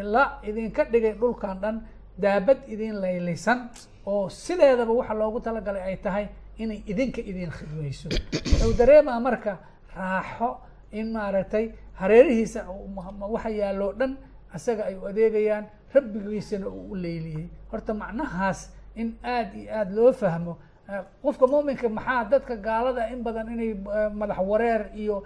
ilaa 0.01 0.27
idinka 0.49 0.83
dhigay 0.93 1.13
dhulkan 1.21 1.57
dhan 1.63 1.77
daabad 2.23 2.59
idin 2.73 2.95
laylisan 3.05 3.59
oo 4.07 4.29
sideedaba 4.29 4.93
waxa 4.93 5.15
loogu 5.21 5.41
talagalay 5.47 5.83
ay 5.91 5.97
tahay 6.05 6.27
inay 6.63 6.79
idinka 6.93 7.21
idin 7.31 7.51
khidmayso. 7.57 8.09
Wuxuu 8.09 8.73
dareemaa 8.79 9.21
marka 9.27 9.53
raaxo 9.97 10.49
in 10.93 11.07
maaragtay 11.13 11.65
hareerihiisa 12.01 12.61
waxa 13.35 13.51
yaalloo 13.61 13.93
dhan 14.01 14.13
isaga 14.57 14.83
ay 14.89 14.95
u 14.97 15.05
adeegayaan 15.11 15.65
rabbigiisana 15.95 16.67
uu 16.69 16.93
u 16.93 16.95
leyliyey 17.05 17.47
horta 17.71 17.93
macnahaas 17.95 18.61
in 19.01 19.09
aad 19.35 19.49
iyo 19.61 19.69
aada 19.79 19.93
loo 19.97 20.13
fahmo 20.13 20.53
qofka 21.23 21.47
muuminka 21.53 21.89
maxaa 21.89 22.25
dadka 22.33 22.55
gaalada 22.67 23.03
in 23.13 23.21
badan 23.27 23.49
inay 23.55 23.71
madax 24.21 24.39
wareer 24.51 24.83
iyo 25.03 25.17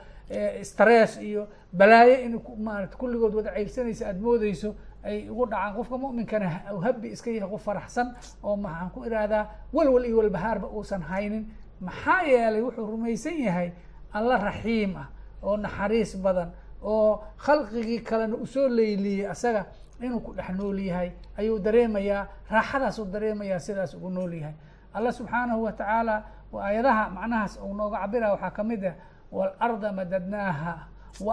stress 0.62 1.16
iyo 1.22 1.48
balaayo 1.72 2.20
in 2.24 2.40
maarata 2.58 2.96
kulligood 2.96 3.34
wada 3.34 3.50
ceyrsanaysa 3.54 4.06
aada 4.08 4.20
moodeyso 4.20 4.74
ay 5.02 5.28
ugu 5.30 5.46
dhacaan. 5.46 5.74
Qofka 5.76 5.96
mu'minkana 5.98 6.48
habi 6.84 7.08
iska 7.08 7.30
yahay 7.30 7.50
qof 7.50 7.62
faraxsan 7.64 8.14
oo 8.44 8.56
maxaan 8.56 8.90
ku 8.90 9.04
ihahdaa 9.04 9.46
walwal 9.72 10.04
iyo 10.06 10.16
walbahaarba 10.18 10.68
uusan 10.68 11.02
haynin. 11.02 11.46
Maxaa 11.80 12.22
yeelay 12.22 12.62
wuxuu 12.62 12.86
rumaysan 12.86 13.38
yahay 13.40 13.72
alla 14.12 14.36
raxiim 14.38 14.96
ah 14.96 15.08
oo 15.42 15.56
naxariis 15.56 16.16
badan 16.16 16.50
oo 16.82 17.24
khalqigii 17.36 18.00
kalena 18.04 18.36
u 18.36 18.46
soo 18.46 18.68
leyliyey 18.68 19.26
asaga 19.26 19.66
inuu 20.00 20.20
ku 20.20 20.32
dhex 20.34 20.48
nool 20.56 20.78
yahay 20.78 21.10
ayuu 21.38 21.58
dareemayaa 21.58 22.28
raaxadaasuu 22.50 23.04
dareemayaa 23.04 23.58
sidaas 23.58 23.94
ugu 23.94 24.10
nool 24.10 24.32
yahay. 24.34 24.54
Allah 24.92 25.12
subxaanahu 25.12 25.62
wa 25.64 25.72
tacaala 25.72 26.24
aayadaha 26.54 27.10
macnahaas 27.10 27.56
uu 27.62 27.74
nooga 27.74 27.98
cabira 28.00 28.32
waxaa 28.32 28.50
ka 28.50 28.64
mid 28.64 28.84
ah 28.84 28.94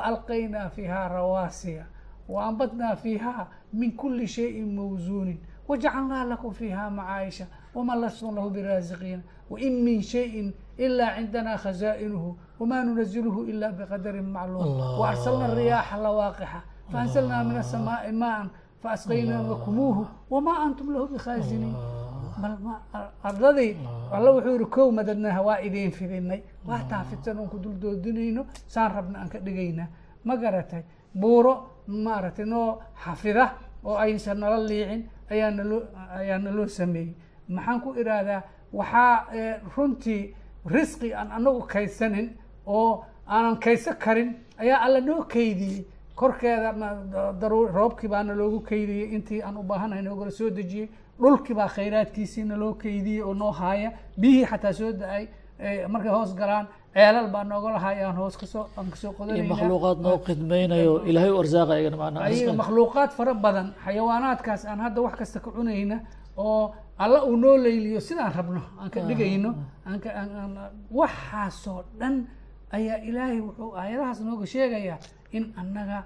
alqaynaa 0.04 0.70
fiiha 0.70 1.08
rawaasiya 1.08 1.86
waanbatnaa 2.30 2.96
fiiha 2.96 3.48
min 3.74 3.92
kuli 3.98 4.28
shayin 4.28 4.76
mawsuunin 4.76 5.40
wajacalnaa 5.68 6.24
lakum 6.24 6.54
fiiha 6.54 6.90
macaayisha 6.90 7.46
wama 7.76 7.96
lastum 7.96 8.36
lahu 8.36 8.50
biraasiqiina 8.50 9.24
wain 9.50 9.84
min 9.84 10.02
shayin 10.02 10.54
ilaa 10.78 11.16
cindana 11.16 11.58
khazaa'inuhu 11.58 12.38
wma 12.60 12.84
nunaziluhu 12.84 13.44
ila 13.46 13.72
biqadarin 13.72 14.26
macluum 14.26 14.64
Allah. 14.64 15.00
waarsalna 15.00 15.56
riyaaxa 15.56 15.98
lawaaqixa 15.98 16.62
faanzalnaa 16.92 17.44
min 17.44 17.58
asamaai 17.58 18.12
maan 18.12 18.50
faasqaynakumuuhu 18.84 20.08
wamaa 20.30 20.58
antum 20.66 20.94
lahu 20.94 21.08
bikhaaziniin 21.08 21.74
bal 21.74 21.82
ma 21.82 22.07
ardadii 23.24 23.78
alla 24.12 24.32
wuxuu 24.32 24.54
yihi 24.54 24.66
kow 24.66 24.92
madadnaha 24.92 25.42
waa 25.42 25.60
idiin 25.62 25.92
fidinay. 25.92 26.42
Waa 26.68 26.80
taafidsan 26.90 27.38
oon 27.40 27.50
ku 27.50 27.58
duldoodinayno 27.60 28.46
saan 28.68 28.92
rabna 28.96 29.20
aan 29.20 29.30
ka 29.30 29.40
dhigaynaa 29.40 29.88
ma 30.26 30.36
garatay? 30.38 30.84
Buuro 31.16 31.54
maaragtay 31.88 32.46
noo 32.46 32.80
xafida 33.04 33.54
oo 33.84 33.96
aysan 33.96 34.40
nala 34.40 34.58
liicin 34.68 35.10
ayaa 35.32 35.52
naloo 35.52 35.82
ayaa 36.20 36.38
naloo 36.40 36.68
sameeyey. 36.68 37.14
Maxaan 37.50 37.82
ku 37.82 37.94
idhaahdaa 38.00 38.42
waxaa 38.74 39.26
eh, 39.34 39.56
runtii 39.78 40.36
risqi 40.66 41.14
aan 41.14 41.32
anagu 41.32 41.62
kaysanin 41.68 42.30
oo 42.66 43.06
aanan 43.28 43.58
kayso 43.60 43.92
karin 44.00 44.36
ayaa 44.58 44.82
alla 44.86 45.00
noo 45.02 45.24
keydiyey 45.24 45.86
korkeeda 46.16 46.74
roobkii 47.78 48.10
baana 48.10 48.34
loogu 48.36 48.60
keydiyey 48.60 49.16
intii 49.16 49.42
aan 49.44 49.58
u 49.58 49.64
baahanahay 49.64 50.04
noogala 50.04 50.32
soo 50.32 50.50
dejiyey 50.50 50.90
dhulkii 51.22 51.56
baa 51.60 51.68
khayraadkiisiina 51.76 52.56
loo 52.62 52.74
keydiyey 52.74 53.22
oo 53.22 53.34
noo 53.34 53.52
haaya. 53.52 53.92
Biyihii 54.22 54.46
xataa 54.52 54.74
soo 54.74 54.92
da'ay 54.92 55.24
markay 55.94 56.12
hoos 56.12 56.32
galaan 56.36 56.68
ceelal 56.94 57.28
baa 57.34 57.44
noogala 57.44 57.80
haaya 57.80 58.08
aan 58.10 58.16
hoos 58.22 58.38
ka 58.38 58.46
soo 58.46 58.64
aan 58.78 58.90
ka 58.90 58.96
soo 59.02 59.12
qodanayna 59.18 59.50
makhluuqaad 59.54 59.98
noo 60.06 60.18
khidmaynayo 60.28 60.94
ilaahay 61.10 61.32
u 61.32 61.40
arsaaq 61.44 61.70
ayagana 61.74 61.98
macnaha 62.02 62.24
ayaga 62.26 62.34
risqiga. 62.36 62.54
makhluuqaad 62.62 63.12
fara 63.18 63.34
badan. 63.34 63.68
Xayawaanaadkaas 63.86 64.62
aan 64.66 64.80
hadda 64.86 65.00
wax 65.06 65.14
kasta 65.20 65.40
ka 65.40 65.50
cunayna 65.52 65.98
oo 66.38 66.74
alla 67.04 67.20
uu 67.30 67.36
noo 67.44 67.58
leyliyo 67.66 68.00
sidaan 68.08 68.34
rabno 68.38 68.62
aan 68.82 68.90
ka 68.94 69.00
dhigayno 69.08 69.50
aan 69.88 70.00
ka 70.04 70.10
aan- 70.20 70.36
aan- 70.42 70.72
waxaasoo 71.00 71.82
dhan 72.00 72.16
ayaa 72.78 72.98
ilaahay 73.10 73.40
wuxuu 73.48 73.72
aayadahaas 73.80 74.20
nooga 74.22 74.46
sheegayaa 74.54 74.98
in 75.38 75.44
annaga 75.62 75.98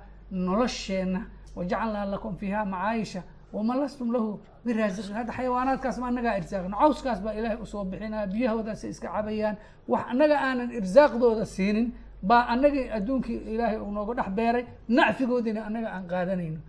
nolosheenna 0.46 1.22
wajacalnaa 1.56 2.06
lakum 2.14 2.34
fiiha 2.40 2.66
macaayisha 2.66 3.22
wama 3.54 3.74
lastum 3.82 4.08
lahu 4.16 4.30
biraasiqin 4.66 5.16
hadda 5.20 5.32
xayawaanaadkaas 5.38 5.98
ma 6.02 6.08
annagaa 6.12 6.36
irsaaqno 6.40 6.76
cawskaas 6.82 7.20
baa 7.26 7.34
ilaahay 7.40 7.58
u 7.62 7.66
soo 7.74 7.84
bixinaa 7.92 8.26
biyahoodaasay 8.34 8.90
iska 8.94 9.08
cabayaan 9.16 9.56
wax 9.92 10.04
annaga 10.12 10.36
aanan 10.48 10.70
irsaaqdooda 10.80 11.46
siinin 11.56 11.88
baa 12.30 12.44
annagii 12.54 12.86
adduunkii 12.98 13.38
ilaahay 13.54 13.78
uu 13.86 13.92
nooga 13.98 14.14
dhex 14.20 14.30
beeray 14.38 14.64
nacfigoodiina 14.98 15.62
annaga 15.68 15.90
aan 15.96 16.06
qaadanayno 16.12 16.60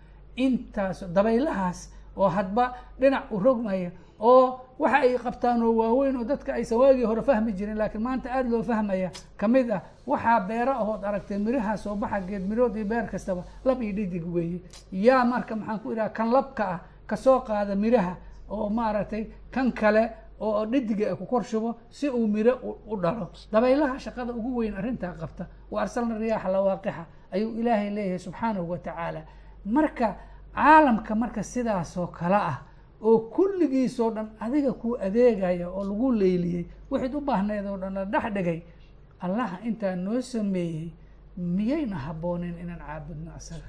intaas 0.44 0.98
dabaylahaas 1.16 1.78
oo 2.22 2.28
hadba 2.36 2.64
dhinac 3.00 3.24
u 3.34 3.38
rogmaya 3.46 3.90
oo 4.30 4.60
waxa 4.78 4.98
ay 5.06 5.18
qabtaan 5.24 5.62
oo 5.62 5.72
waaweyn 5.80 6.16
oo 6.16 6.24
dadka 6.24 6.50
aysan 6.54 6.78
waagii 6.78 7.04
hore 7.10 7.22
fahmi 7.22 7.52
jirin 7.58 7.76
laakiin 7.78 8.02
maanta 8.06 8.28
aada 8.32 8.48
loo 8.48 8.62
fahmaya 8.62 9.10
ka 9.40 9.48
mid 9.48 9.70
ah 9.70 9.80
waxaa 10.06 10.40
beero 10.48 10.72
ahood 10.82 11.02
aragtay 11.04 11.38
miraha 11.38 11.76
soo 11.76 11.94
baxa 12.02 12.20
geed 12.28 12.42
mirood 12.50 12.76
iyo 12.76 12.84
beer 12.92 13.06
kastaba 13.10 13.42
lab 13.64 13.82
iyo 13.82 13.92
dhidig 13.98 14.24
weeye 14.34 14.58
yaa 14.92 15.24
marka 15.24 15.56
maxaan 15.56 15.78
ku 15.82 15.92
idhaha 15.92 16.08
kan 16.18 16.28
labka 16.36 16.64
ah 16.74 16.80
ka 17.06 17.16
soo 17.16 17.40
qaada 17.46 17.74
miraha 17.74 18.14
oo 18.50 18.68
maaragtay 18.70 19.24
kan 19.54 19.72
kale 19.72 20.04
oo 20.40 20.66
dhidiga 20.66 21.04
ay 21.10 21.16
ku 21.16 21.26
kor 21.26 21.44
shubo 21.44 21.70
si 21.90 22.08
uu 22.10 22.26
miro 22.26 22.52
u- 22.68 22.78
u 22.92 22.96
dhalo. 23.02 23.26
Dabaylaha 23.52 23.98
shaqada 23.98 24.32
ugu 24.32 24.56
weyn 24.58 24.74
arrintaa 24.74 25.14
qabta 25.20 25.46
wa 25.70 25.82
arsalna 25.82 26.18
riyaaxa 26.18 26.48
lawaaqixa 26.54 27.04
ayuu 27.34 27.50
ilaahay 27.60 27.90
leeyahay 27.90 28.18
subxaanahu 28.18 28.70
wa 28.70 28.78
tacaala. 28.78 29.22
Marka 29.64 30.16
caalamka 30.54 31.14
marka 31.14 31.42
sidaasoo 31.42 32.06
kale 32.06 32.34
ah 32.34 32.58
oo 33.02 33.18
kulligiisoo 33.34 34.10
dhan 34.16 34.28
adiga 34.40 34.72
kuu 34.72 34.94
adeegaya 35.06 35.66
oo 35.70 35.84
lagu 35.90 36.12
leyliyey 36.12 36.64
wixid 36.90 37.14
u 37.14 37.20
baahneed 37.20 37.66
oo 37.66 37.76
dhan 37.82 37.94
la 37.94 38.04
dhex 38.04 38.24
dhigay 38.34 38.60
allaha 39.24 39.56
intaa 39.68 39.96
noo 39.96 40.20
sameeyey 40.20 40.88
miyayna 41.56 41.96
habbooneyn 42.06 42.56
inaan 42.62 42.80
caabudno 42.86 43.30
asaga. 43.38 43.68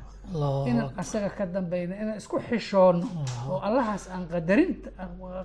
Inaan 0.69 0.91
asaga 0.97 1.29
ka 1.37 1.45
dambayno 1.45 1.93
inaan 2.01 2.17
isku 2.17 2.39
xishoono 2.47 3.07
oo 3.49 3.59
allahaas 3.67 4.03
aan 4.13 4.25
qadarin 4.33 4.71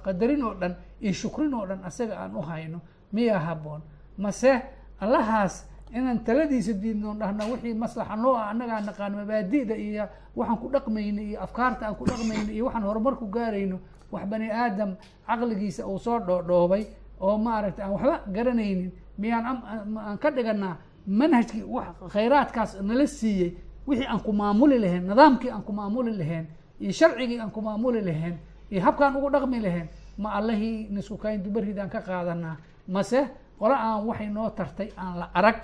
qadarin 0.07 0.43
oo 0.45 0.55
dhan 0.61 0.75
iyo 1.01 1.13
shukrin 1.13 1.55
oo 1.55 1.67
dhan 1.67 1.81
asaga 1.89 2.15
aan 2.23 2.33
u 2.37 2.43
hayno 2.43 2.79
miyaa 3.13 3.39
habboon? 3.39 3.83
Mase 4.19 4.53
allahaas 5.01 5.55
inaan 5.95 6.19
taladiisa 6.25 6.73
diidno 6.73 7.15
dhahna 7.15 7.45
wixii 7.53 7.75
maslaxa 7.75 8.17
noo 8.17 8.35
ah 8.37 8.51
annaga 8.51 8.73
aan 8.77 8.85
naqaano 8.87 9.17
mabaadi'da 9.23 9.75
iyo 9.77 10.05
waxaan 10.37 10.59
ku 10.59 10.69
dhaqmayno 10.75 11.21
iyo 11.23 11.39
afkaarta 11.43 11.87
aan 11.87 11.95
ku 11.97 12.05
dhaqmayno 12.05 12.51
iyo 12.53 12.65
waxaan 12.67 12.85
horumar 12.85 13.15
ku 13.17 13.27
gaarayno 13.27 13.79
wax 14.13 14.25
bani 14.31 14.51
aadam 14.51 14.91
caqligiisa 15.27 15.87
uu 15.87 15.99
soo 15.99 16.19
dhoodhoobay 16.21 16.87
oo 17.21 17.39
maaragtay 17.39 17.85
aan 17.85 17.93
waxba 17.93 18.21
garanaynin 18.35 18.93
miyaan 19.19 19.45
aan 20.09 20.19
ka 20.19 20.31
dhiganaa 20.31 20.77
manhajkii 21.07 21.63
wax 21.65 21.87
khayraadkaas 22.13 22.81
nala 22.83 23.07
siiyey 23.07 23.51
wixii 23.87 24.07
aan 24.07 24.21
ku 24.21 24.33
maamuli 24.33 24.79
lahayn 24.79 25.05
nidaamkii 25.09 25.51
aan 25.51 25.63
ku 25.65 25.73
maamuli 25.73 26.13
lahayn 26.21 26.47
iyo 26.81 26.93
sharcigii 26.93 27.41
aan 27.41 27.51
ku 27.51 27.61
maamuli 27.61 28.01
lahayn 28.05 28.37
iyo 28.71 28.81
habkaan 28.85 29.17
ugu 29.17 29.31
dhaqmi 29.31 29.61
lahayn 29.61 29.89
ma 30.19 30.29
allahii 30.39 30.89
nisku 30.91 31.17
kayn 31.17 31.43
dubaridaan 31.43 31.89
ka 31.89 32.01
qaadanaa 32.01 32.57
mase 32.89 33.21
qole 33.61 33.75
aan 33.87 34.01
waxay 34.09 34.29
noo 34.37 34.49
tartay 34.59 34.89
aan 35.03 35.15
la 35.21 35.27
arag 35.39 35.61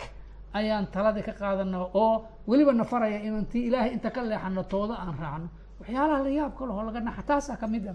ayaan 0.58 0.86
taladii 0.94 1.24
ka 1.28 1.32
qaadanaa 1.40 1.86
oo 2.02 2.14
weliba 2.48 2.72
na 2.72 2.84
faraya 2.92 3.18
inaan 3.26 3.46
tii 3.52 3.62
ilaahay 3.68 3.90
inta 3.96 4.10
ka 4.14 4.20
leexano 4.30 4.62
tooda 4.72 4.94
aan 5.02 5.14
raacno. 5.22 5.48
Waxyaalaha 5.80 6.20
la 6.26 6.30
yaab 6.38 6.52
ka 6.58 6.62
leho 6.68 6.80
laga 6.88 7.00
naxa 7.06 7.22
taasaa 7.30 7.56
ka 7.62 7.66
mid 7.72 7.84
a 7.90 7.94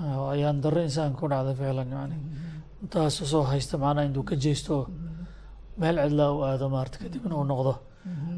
Ah, 0.00 0.32
ayaan 0.34 0.56
darro 0.64 0.80
insaanka 0.88 1.18
ku 1.20 1.26
dhacday 1.32 1.54
ficlan 1.60 1.88
yani 1.96 2.16
intaas 2.82 3.14
soo 3.32 3.44
haysta 3.50 3.76
macnaha 3.82 4.06
intuu 4.08 4.24
ka 4.30 4.34
jeesto 4.44 4.74
meel 5.80 5.96
cidlaa 6.04 6.30
u 6.36 6.38
aado 6.48 6.66
maarata 6.74 6.96
kadibna 7.02 7.34
uu 7.40 7.44
noqdo 7.52 7.72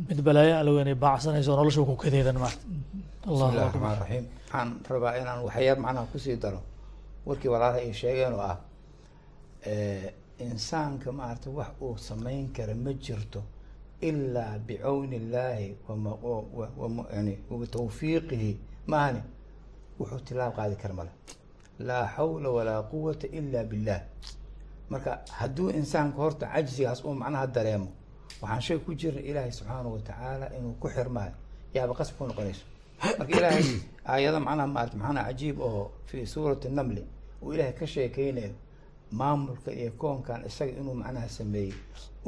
mid 0.09 0.19
balaayo 0.27 0.55
alla 0.61 0.71
weyn 0.77 0.89
ay 0.93 0.99
baacsanayso 1.05 1.51
oo 1.53 1.59
nolosha 1.61 1.83
ku 1.91 1.95
kadeedan 2.03 2.37
illahi 2.37 3.57
akbar. 3.59 3.63
raxmaan 3.71 3.97
raxiim 4.03 4.25
waxaan 4.35 4.69
rabaa 4.93 5.13
inaan 5.21 5.41
waxyaab 5.47 5.79
macnaha 5.85 6.07
ku 6.13 6.17
sii 6.25 6.37
daro. 6.43 6.61
Warkii 7.27 7.51
walaalaha 7.55 7.79
ay 7.87 7.93
sheegeen 8.01 8.33
oo 8.39 8.43
ah 8.51 8.57
insaanka 10.39 11.13
maarata 11.13 11.51
wax 11.51 11.69
uu 11.83 11.97
samayn 11.99 12.49
kara 12.53 12.75
ma 12.75 12.93
jirto 12.93 13.43
ilaa 14.01 14.59
bicawni 14.59 15.17
illaahi 15.17 15.77
wa- 15.89 16.45
wa- 16.79 17.35
watawfiiqihi 17.51 18.59
maahane 18.87 19.23
wuxuu 19.99 20.19
tilaab 20.27 20.55
qaadi 20.57 20.77
kara 20.77 20.95
male. 20.95 21.11
Laa 21.79 22.07
xawla 22.17 22.49
walaa 22.51 22.83
quwata 22.83 23.27
ila 23.27 23.65
billah 23.65 24.01
marka 24.91 25.21
hadduu 25.39 25.71
insaanka 25.71 26.17
horta 26.17 26.47
cajzigaas 26.47 27.05
uu 27.05 27.15
macnaha 27.15 27.47
dareemo 27.47 27.89
waxaan 28.43 28.61
shay 28.63 28.79
ku 28.79 28.95
jirna 28.95 29.21
ilaahay 29.21 29.53
subxaanahu 29.53 29.93
watacaala 29.95 30.47
inuu 30.59 30.73
ku 30.81 30.89
xirmaayo 30.89 31.33
yaaba 31.75 31.95
qasb 31.95 32.15
ku 32.19 32.27
noqonayso. 32.27 32.65
Marka 33.19 33.33
ilaahay 33.39 33.65
aayado 34.07 34.41
macnaha 34.41 34.67
maarata 34.67 34.97
maxaana 34.97 35.23
cajiib 35.25 35.61
oo 35.61 35.91
fi 36.07 36.27
suurati 36.27 36.69
namli 36.69 37.03
uu 37.43 37.53
ilaahay 37.55 37.73
ka 37.73 37.87
sheekeynayo 37.87 38.53
maamulka 39.21 39.71
iyo 39.81 39.91
koonkan 40.03 40.41
isaga 40.49 40.73
inuu 40.81 40.95
macnaha 41.03 41.29
sameeyey 41.39 41.73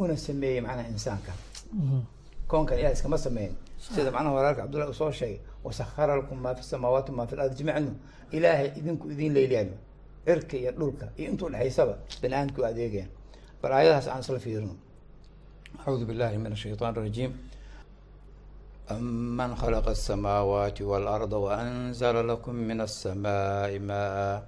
una 0.01 0.17
sameeyey 0.27 0.61
macnaha 0.67 0.89
insaanka. 0.95 1.33
Mhm. 1.73 2.01
Koonkan 2.51 2.79
ilah 2.81 2.93
iskama 2.97 3.19
sameyn 3.19 3.53
sida 3.79 4.11
macnaha 4.15 4.35
walaalka 4.39 4.63
cabdullahi 4.63 4.91
uu 4.91 4.95
soo 5.03 5.11
sheegay 5.19 5.39
wasahara 5.65 6.17
lakum 6.17 6.39
maa 6.45 6.55
fi 6.55 6.63
samaawaati 6.63 7.13
maa 7.13 7.27
fi 7.27 7.35
l 7.37 7.51
jimicnu 7.59 7.93
ilaahay 8.37 8.69
idinku 8.79 9.05
idin 9.11 9.33
leyliyaan 9.37 9.71
cirka 10.27 10.57
iyo 10.57 10.71
dhulka 10.79 11.07
iyo 11.19 11.27
intuu 11.31 11.49
dhexaysaba 11.53 11.95
bani-aadamkii 12.23 12.63
u 12.63 12.67
adeegeen 12.71 13.09
bal 13.63 13.73
aayadahaas 13.73 14.09
aan 14.09 14.21
isla 14.21 14.39
fiirino. 14.39 14.75
Acuudu 15.79 16.07
billahi 16.07 16.39
min 16.39 16.53
ashaytaan 16.53 16.95
rajiim. 16.97 17.33
Man 19.39 19.51
khalaqa 19.61 19.91
asamaawaati 19.91 20.83
waalarda 20.91 21.37
waanzala 21.47 22.23
lakum 22.23 22.55
min 22.69 22.79
asamaa'i 22.81 23.79
maa 23.79 24.43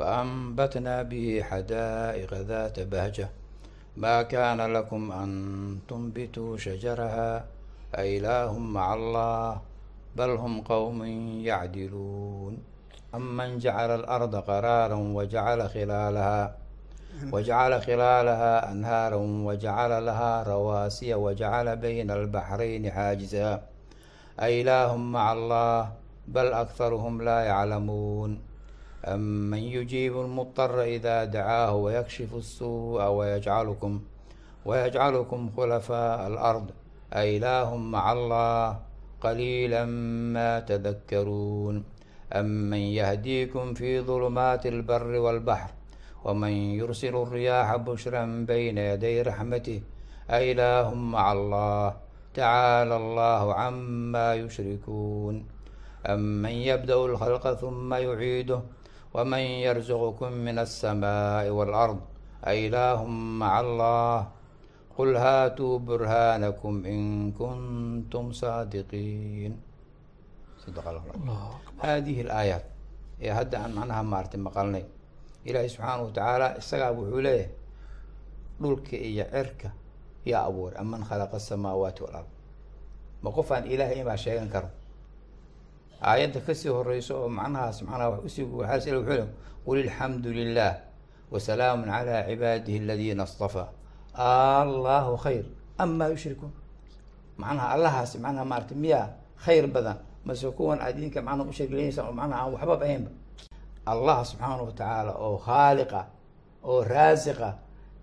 فأنبتنا 0.00 1.02
به 1.02 1.44
حدائق 1.50 2.34
ذات 2.34 2.80
بهجة 2.80 3.28
ما 3.96 4.22
كان 4.22 4.72
لكم 4.72 5.12
أن 5.12 5.30
تنبتوا 5.88 6.56
شجرها 6.56 7.44
أإله 7.94 8.58
مع 8.58 8.94
الله 8.94 9.60
بل 10.16 10.30
هم 10.30 10.60
قوم 10.60 11.04
يعدلون 11.44 12.58
أمن 13.14 13.58
جعل 13.58 13.90
الأرض 13.90 14.36
قرارا 14.36 14.94
وجعل 14.94 15.70
خلالها 15.70 16.56
وجعل 17.32 17.82
خلالها 17.82 18.72
أنهارا 18.72 19.16
وجعل 19.16 20.06
لها 20.06 20.42
رواسي 20.42 21.14
وجعل 21.14 21.76
بين 21.76 22.10
البحرين 22.10 22.90
حاجزا 22.90 23.62
أإله 24.40 24.96
مع 24.96 25.32
الله 25.32 25.92
بل 26.28 26.46
أكثرهم 26.52 27.22
لا 27.22 27.40
يعلمون 27.40 28.49
من 29.08 29.58
يجيب 29.58 30.20
المضطر 30.20 30.82
إذا 30.82 31.24
دعاه 31.24 31.74
ويكشف 31.74 32.34
السوء 32.34 33.04
ويجعلكم 33.08 34.00
ويجعلكم 34.64 35.50
خلفاء 35.56 36.26
الأرض 36.26 36.70
أإله 37.12 37.76
مع 37.76 38.12
الله 38.12 38.78
قليلا 39.20 39.84
ما 40.34 40.60
تذكرون 40.60 41.84
أمن 42.32 42.78
يهديكم 42.78 43.74
في 43.74 44.00
ظلمات 44.00 44.66
البر 44.66 45.06
والبحر 45.06 45.70
ومن 46.24 46.52
يرسل 46.52 47.16
الرياح 47.16 47.76
بشرا 47.76 48.44
بين 48.48 48.78
يدي 48.78 49.22
رحمته 49.22 49.82
أإله 50.30 50.94
مع 50.94 51.32
الله 51.32 51.96
تعالى 52.34 52.96
الله 52.96 53.54
عما 53.54 54.34
يشركون 54.34 55.46
أمن 56.06 56.50
يبدأ 56.50 56.94
الخلق 57.04 57.54
ثم 57.54 57.94
يعيده 57.94 58.60
ومن 59.15 59.43
يرزقكم 59.67 60.31
من 60.47 60.57
السماء 60.59 61.45
والأرض 61.57 61.99
أإله 62.51 62.99
مع 63.41 63.53
الله 63.59 64.17
قل 64.97 65.09
هاتوا 65.15 65.73
برهانكم 65.87 66.73
إن 66.85 67.31
كنتم 67.31 68.23
صادقين 68.31 69.53
صدق 70.63 70.85
الله 70.89 71.03
العظيم 71.05 71.29
هذه 71.79 72.17
الآيات 72.21 72.65
ee 73.23 73.31
hadda 73.31 73.57
aan 73.63 73.71
macnaha 73.71 74.03
maartay 74.03 74.39
maqalnay 74.47 74.83
ilaahay 75.47 75.69
subxaanahu 75.71 76.11
watacaala 76.11 76.47
isagaa 76.59 76.91
wuxuu 76.97 77.21
leeyahay 77.23 77.47
dhulka 78.61 78.95
iyo 79.09 79.23
cirka 79.31 79.69
yaa 80.27 80.43
abuuray 80.51 80.75
aman 80.83 80.99
khalaqa 81.07 81.39
asamaawaati 81.39 82.01
walard 82.05 82.27
ma 83.23 83.29
qof 83.37 83.47
aan 83.55 83.63
ilaahay 83.73 84.03
inbaa 84.03 84.19
sheegan 84.19 84.49
karo 84.53 84.67
aayadda 86.02 86.40
ka 86.46 86.54
sii 86.54 86.68
horeyso 86.68 87.14
oo 87.22 87.28
macnahaas 87.28 87.82
macnaha 87.82 88.08
wax 88.10 88.20
u 88.24 88.28
sii 88.28 88.44
waxaas 88.58 88.86
ila 88.86 88.98
wuxuu 88.98 89.10
leeyahay 89.12 89.28
qul 89.64 89.78
ilxamdu 89.84 90.28
lilah 90.32 90.72
wasalaamun 91.32 91.88
calaa 91.90 92.22
cibaadihi 92.28 92.78
aladiina 92.84 93.22
astafaa 93.22 93.68
allahu 94.14 95.16
khayr. 95.16 95.44
Amaa 95.78 96.08
yushrikuun. 96.12 96.52
Macnaha 97.40 97.66
allahaasi 97.74 98.18
macnaha 98.18 98.44
maartay 98.44 98.76
miyaa 98.76 99.06
khayr 99.44 99.66
badan. 99.74 99.96
Mase 100.24 100.50
kuwan 100.50 100.80
aad 100.80 100.98
idinka 100.98 101.22
macnaha 101.22 101.48
oo 102.08 102.12
macnaha 102.12 102.40
aan 102.44 102.52
waxbaba 102.54 102.84
ahaynba 102.84 103.10
allah 103.86 104.18
subxaanahu 104.24 104.66
watacaala 104.68 105.12
oo 105.24 105.36
khaaliqa 105.46 106.00
oo 106.64 106.84
raasiqa 106.84 107.48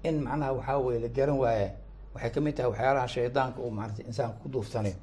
in 0.04 0.16
macnaha 0.26 0.52
waxaa 0.58 0.78
weye 0.86 1.00
la 1.00 1.08
garan 1.18 1.38
waaya 1.44 1.70
waxay 2.14 2.30
ka 2.34 2.40
mid 2.42 2.56
tahay 2.56 2.70
waxyaalaha 2.72 3.08
shaydaanka 3.08 3.60
uu 3.62 3.72
maarata 3.72 4.02
insaanka 4.10 4.38
ku 4.42 4.48
duuftanayo. 4.50 4.96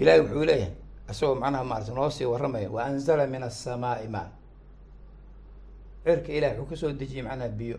Ilahay 0.00 0.20
wuxuu 0.20 0.44
leeyahay 0.48 0.74
isagoo 1.10 1.34
macnaha 1.42 1.64
maarata 1.64 1.92
noo 1.94 2.10
sii 2.10 2.24
warramaya 2.32 2.68
wa 2.70 2.84
anzala 2.84 3.26
min 3.26 3.42
asamaai 3.42 4.08
maa. 4.08 4.30
Cirka 6.04 6.32
ilahay 6.32 6.58
wuxuu 6.58 6.70
ka 6.70 6.76
soo 6.76 6.92
dejiyey 6.92 7.22
macnaha 7.22 7.48
biyo. 7.48 7.78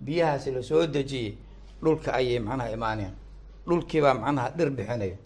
Biyahaasi 0.00 0.50
la 0.54 0.62
soo 0.62 0.86
dejiyey 0.86 1.36
dhulka 1.82 2.12
ayay 2.14 2.38
macnaha 2.38 2.70
imaaneen 2.76 3.14
dhulkiibaa 3.66 4.14
macnaha 4.14 4.50
dhir 4.56 4.70
bixinaya. 4.70 5.16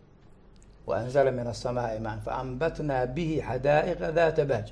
Wa 0.87 0.97
anzala 0.97 1.31
min 1.31 1.47
asamaai 1.47 2.01
maan 2.01 2.21
fa 2.25 2.31
ambatnaa 2.43 3.07
bihi 3.07 3.41
xadaa'iqa 3.49 4.13
daata 4.13 4.45
bahj. 4.45 4.69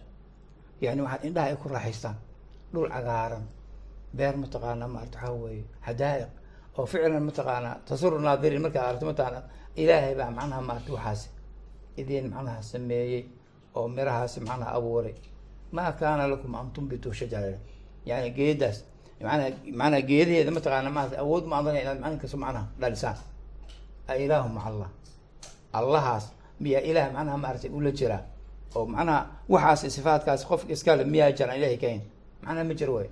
Yani 0.80 1.00
waxaad 1.02 1.24
indhaha 1.24 1.46
ay 1.48 1.56
ku 1.56 1.68
raaxaystaan. 1.68 2.16
Dhul 2.72 2.88
cagaaran 2.88 3.44
beer 4.16 4.34
mataqaanaa 4.36 4.88
maarata 4.88 5.18
waxaa 5.18 5.32
weeye 5.42 5.64
xadaa'iq. 5.86 6.30
Oo 6.78 6.86
ficlan 6.86 7.22
mataqaanaa 7.28 7.76
tasuru 7.86 8.18
naadiriin 8.20 8.62
markaad 8.64 8.84
aragto 8.88 9.06
mataqaana 9.06 9.40
ilaahay 9.76 10.14
baa 10.14 10.30
macnaha 10.30 10.60
maarata 10.62 10.92
waxaasi? 10.92 11.28
Idin 11.96 12.30
macnaha 12.34 12.62
sameeyey 12.62 13.24
oo 13.76 13.88
mirahaasi 13.88 14.40
macnaha 14.40 14.72
abuuray. 14.78 15.14
Ma 15.72 15.92
kaana 15.92 16.26
lakum 16.28 16.54
an 16.54 16.70
tumbituu 16.74 17.12
shajara 17.12 17.58
yani 18.06 18.30
geedaas 18.30 18.84
manaa 19.22 19.50
manaa 19.80 20.00
geedaheeda 20.00 20.50
mataqaana 20.50 20.90
maarata 20.90 21.18
awood 21.22 21.44
ma 21.50 21.58
adan 21.60 21.76
inaad 21.82 21.98
macnin 22.00 22.18
kasto 22.22 22.36
macnaha 22.36 22.66
dhalisaan. 22.80 23.16
A 24.08 24.14
ilaahu 24.16 24.48
maca 24.48 24.66
allah. 24.72 24.90
Allahaas 25.72 26.24
miyaa 26.60 26.82
ilaah 26.90 27.08
macnaha 27.14 27.36
maaragtay 27.38 27.70
ula 27.70 27.90
jiraa 27.98 28.22
oo 28.76 28.86
macnaha 28.86 29.20
waxaas 29.48 29.94
sifaatkaas 29.96 30.42
qofka 30.48 30.72
iskale 30.72 31.04
miyaa 31.04 31.32
jiraan 31.32 31.56
ilahay 31.58 31.78
kahayn 31.82 32.02
macnaha 32.42 32.64
ma 32.68 32.74
jiro 32.74 32.94
way 32.98 33.08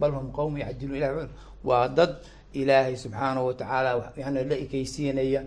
bal 0.00 0.12
hum 0.16 0.30
qowm 0.36 0.54
yacdiluun 0.62 0.96
ilah 0.98 1.10
waa 1.64 1.88
dad 1.88 2.12
ilaahay 2.60 2.96
subxaanahu 3.04 3.46
watacaala 3.50 3.90
yani 4.16 4.44
la 4.50 4.56
ekeysiinaya 4.64 5.42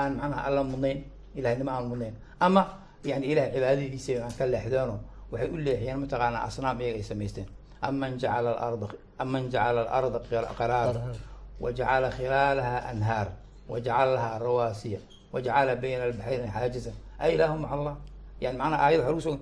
aan 0.00 0.12
macnaha 0.20 0.42
alla 0.48 0.62
mudnayn 0.70 0.98
ilahnimo 1.38 1.70
aan 1.70 1.86
mudnayn. 1.90 2.14
Ama 2.40 2.62
yani 3.04 3.26
ilahay 3.32 3.50
cibaadadiisa 3.54 4.12
aan 4.24 4.32
ka 4.38 4.44
leexdeeno 4.52 4.96
waxay 5.32 5.48
u 5.54 5.56
leexiyeen 5.66 5.98
mataqaanaa 6.04 6.42
asnaam 6.48 6.80
iyaga 6.80 6.98
ay 7.00 7.04
samaysteen. 7.10 7.48
Aman 7.86 8.12
jacala 8.20 8.50
alarda 8.56 8.88
aman 9.22 9.42
jacala 9.52 9.80
alarda 9.96 10.18
qaraara 10.58 11.00
wajacala 11.60 12.08
khilaalaha 12.16 12.76
anhaar 12.90 13.28
wajacala 13.72 14.10
lahaa 14.16 14.38
rawaasiya 14.46 15.00
wajacala 15.32 15.72
bayna 15.82 16.02
albaxrayni 16.08 16.48
xaajisan. 16.56 16.94
A 17.18 17.28
ilaahu 17.34 17.56
maca 17.62 17.74
allah 17.78 17.94
yani 18.40 18.56
macnaha 18.60 18.82
aayad 18.84 19.00
waxa 19.00 19.10
lagu 19.12 19.20
so 19.26 19.32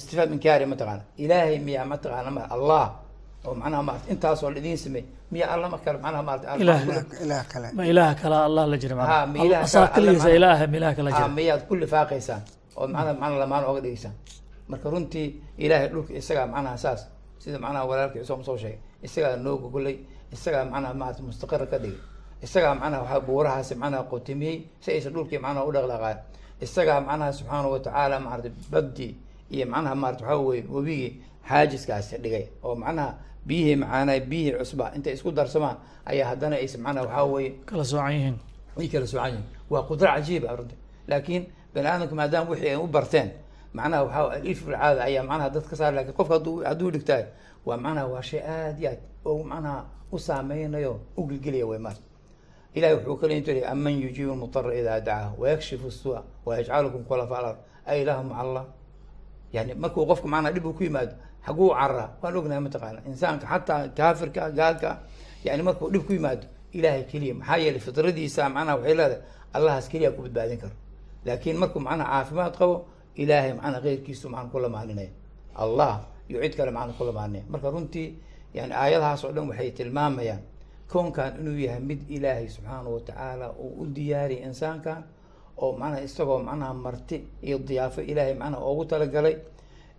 istifhaam 0.00 0.32
inkaari 0.36 0.64
mataqaana 0.72 1.02
ilaahay 1.24 1.58
miyaa 1.58 1.86
mataqaana 1.92 2.30
ma 2.36 2.42
allah 2.56 2.84
oo 3.46 3.54
macnaha 3.60 3.82
maarata 3.88 4.06
intaasoo 4.12 4.50
la 4.54 4.58
idiin 4.60 4.78
sameey 4.84 5.04
miya 5.32 5.46
alla 5.54 5.66
ma 5.72 5.78
kale 5.84 5.98
macnaha 6.04 6.22
maarata 6.28 6.46
ilaah 6.62 6.80
ilaah 7.24 7.44
kale. 7.52 7.68
Ma 7.76 7.82
ilaah 7.92 8.12
kala 8.20 8.36
allah 8.48 8.64
la 8.72 8.76
jira 8.82 8.94
ilaah 8.96 9.26
ma- 9.32 9.38
ilaah 9.44 9.62
kala 10.98 11.28
miyaad 11.38 11.62
ku 11.68 11.74
lifaaqaysaan 11.82 12.42
oo 12.78 12.86
macnaha 12.94 13.14
macnaha 13.22 13.38
lamaan 13.42 13.64
ooga 13.70 13.80
dhigaysaan 13.84 14.14
marka 14.70 14.86
runtii 14.92 15.26
ilaahay 15.64 15.88
dhulka 15.92 16.12
isagaa 16.20 16.46
macnaha 16.54 16.76
saas 16.84 17.00
sida 17.42 17.58
macnaha 17.64 17.84
walaalkii 17.90 18.22
isoo 18.24 18.42
soo 18.48 18.56
sheegay. 18.62 18.78
Isagaa 19.06 19.36
noo 19.44 19.56
gogolay 19.62 19.96
isagaa 20.34 20.64
macnaha 20.72 20.94
maarata 21.00 21.22
mustaqira 21.26 21.66
ka 21.72 21.78
dhigay. 21.82 21.98
Isagaa 22.44 22.74
macnaha 22.80 23.02
waxaa 23.04 23.20
buurahaasi 23.26 23.74
macnaha 23.82 24.02
qotimiyey 24.12 24.56
si 24.82 24.88
aysan 24.94 25.12
dhulkii 25.14 25.38
macnaha 25.44 25.64
u 25.68 25.72
dhaqdhaqaan 25.76 26.18
isagaa 26.64 27.00
macnaha 27.08 27.32
subxaanahu 27.38 27.72
watacaala 27.74 28.16
maarata 28.26 28.50
baddi 28.72 29.08
iyo 29.54 29.64
macnaha 29.72 29.94
maarata 30.02 30.22
waxaa 30.24 30.44
weye 30.48 30.62
webigii 30.74 31.10
xaajiskaasi 31.48 32.16
dhigay. 32.24 32.44
Oo 32.64 32.74
macnaha 32.82 33.10
biyihii 33.46 33.76
macaanaa 33.76 34.20
biyihii 34.20 34.58
cusba. 34.58 34.92
Intay 34.96 35.12
isku 35.14 35.30
darsamaan 35.32 35.76
ayaa 36.06 36.28
haddana 36.28 36.56
aysan 36.56 36.80
macnaha 36.80 37.06
waxaa 37.06 37.24
weye 37.24 37.50
kala 37.66 37.84
soocan 37.84 38.12
yihiin. 38.12 38.36
Way 38.76 38.88
kala 38.88 39.06
soocan 39.06 39.30
yihiin 39.30 39.44
waa 39.70 39.82
qudro 39.88 40.06
cajiiba 40.08 40.56
runti 40.56 40.76
laakiin 41.08 41.42
bani 41.74 41.86
aadamku 41.88 42.14
maadaama 42.14 42.50
wixii 42.50 42.68
ay 42.68 42.76
u 42.76 42.86
barteen 42.86 43.30
macnaha 43.74 44.02
waxaa 44.04 44.30
alif 44.36 44.64
bilcaada 44.66 45.02
ayaa 45.04 45.22
macnaha 45.22 45.50
dad 45.50 45.64
ka 45.70 45.76
saar 45.76 45.92
laakiin 45.94 46.14
qofka 46.18 46.34
hadduu 46.34 46.62
hadduu 46.64 46.90
dhigtaayo 46.90 47.26
waa 47.66 47.76
macnaha 47.76 48.06
waa 48.06 48.22
shay 48.22 48.40
aad 48.40 48.78
iyo 48.80 48.90
aad 48.90 48.98
oo 49.24 49.42
macnaha 49.44 49.84
u 50.12 50.18
saameynayo 50.18 51.00
u 51.16 51.26
gelgelaya 51.26 51.66
way 51.66 51.78
maar 51.78 51.96
ilahi 52.74 52.94
wuxuu 52.94 53.16
kale 53.16 53.36
intu 53.38 53.50
leeyahy 53.50 53.72
aman 53.72 54.02
yujiibu 54.02 54.32
lmutara 54.32 54.74
idaa 54.74 55.00
dacaa 55.00 55.32
wayakshifu 55.38 55.90
sua 55.90 56.22
wayajcalukum 56.46 57.04
khulafa 57.04 57.38
alard. 57.38 57.58
A 57.86 57.96
ilaahu 57.96 58.24
maca 58.24 58.40
allah 58.40 58.64
yani 59.52 59.74
markuu 59.74 60.06
qofka 60.06 60.28
macnaha 60.28 60.52
dhib 60.54 60.66
uu 60.66 60.72
ku 60.72 60.82
yimaado 60.84 61.12
xaguu 61.46 61.68
caraa 61.78 62.08
waan 62.22 62.36
ognahay 62.36 62.62
mataqaana 62.66 63.00
insaanka 63.10 63.46
xataa 63.52 63.88
kaafirka 63.98 64.42
gaalka 64.58 64.90
yani 65.44 65.62
markuu 65.62 65.90
dhib 65.92 66.02
ku 66.06 66.12
yimaado 66.12 66.46
ilahay 66.72 67.02
keliya 67.10 67.34
maxaa 67.40 67.56
yeelay 67.62 67.80
fitradiisa 67.86 68.42
macnaha 68.54 68.76
waxay 68.78 68.94
leedahay 69.00 69.20
allahaas 69.56 69.86
keliya 69.92 70.10
ku 70.16 70.22
badbaadin 70.22 70.58
karo. 70.62 70.74
Laakiin 71.26 71.56
markuu 71.62 71.80
macnaha 71.86 72.08
caafimaad 72.12 72.54
qabo 72.60 72.74
ilaahay 73.22 73.52
macnaha 73.58 73.80
keyrkiisu 73.84 74.26
macna 74.34 74.48
ku 74.52 74.58
lamaaninaya 74.64 75.10
allah 75.62 75.94
iyo 76.28 76.38
cid 76.44 76.54
kale 76.58 76.70
macna 76.70 76.92
ku 76.98 77.04
lamaaninaya 77.08 77.44
marka 77.52 77.68
runtii 77.74 78.08
yani 78.54 78.72
aayadahaas 78.82 79.22
dhan 79.34 79.48
waxay 79.50 79.70
tilmaamayaan 79.78 80.42
koonkan 80.92 81.30
inuu 81.40 81.58
yahay 81.66 81.80
mid 81.90 82.00
ilaahay 82.16 82.46
subxaanahu 82.48 82.94
watacaala 82.98 83.46
uu 83.62 83.82
u 83.82 83.86
diyaariyay 83.96 84.42
insaankan 84.48 84.98
oo 85.62 85.72
macnaha 85.80 86.02
isagoo 86.06 86.38
macnaha 86.48 86.74
marti 86.74 87.16
iyo 87.46 87.58
diyaafo 87.58 88.00
ilaahay 88.10 88.34
macnaha 88.34 88.62
oogu 88.68 88.84
talagalay 88.90 89.36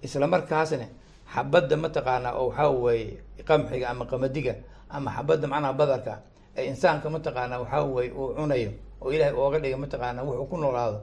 isla 0.06 0.28
markaasna 0.28 0.88
xabadda 1.34 1.76
mataqaanaa 1.84 2.34
oo 2.40 2.48
waxaa 2.50 2.70
weeye 2.70 3.18
qamxiga 3.48 3.90
ama 3.90 4.06
qamadiga 4.06 4.54
ama 4.90 5.10
xabadda 5.16 5.48
macnaha 5.48 5.74
badarka 5.80 6.14
ee 6.58 6.66
insaanka 6.72 7.10
mataqaanaa 7.10 7.60
waxaa 7.64 7.84
weeye 7.94 8.12
uu 8.12 8.34
cunayo 8.38 8.72
oo 9.02 9.10
ilaahay 9.14 9.34
ooga 9.44 9.60
dhigay 9.60 9.80
mataqaanaa 9.84 10.24
wuxuu 10.28 10.46
ku 10.52 10.58
noolaado. 10.58 11.00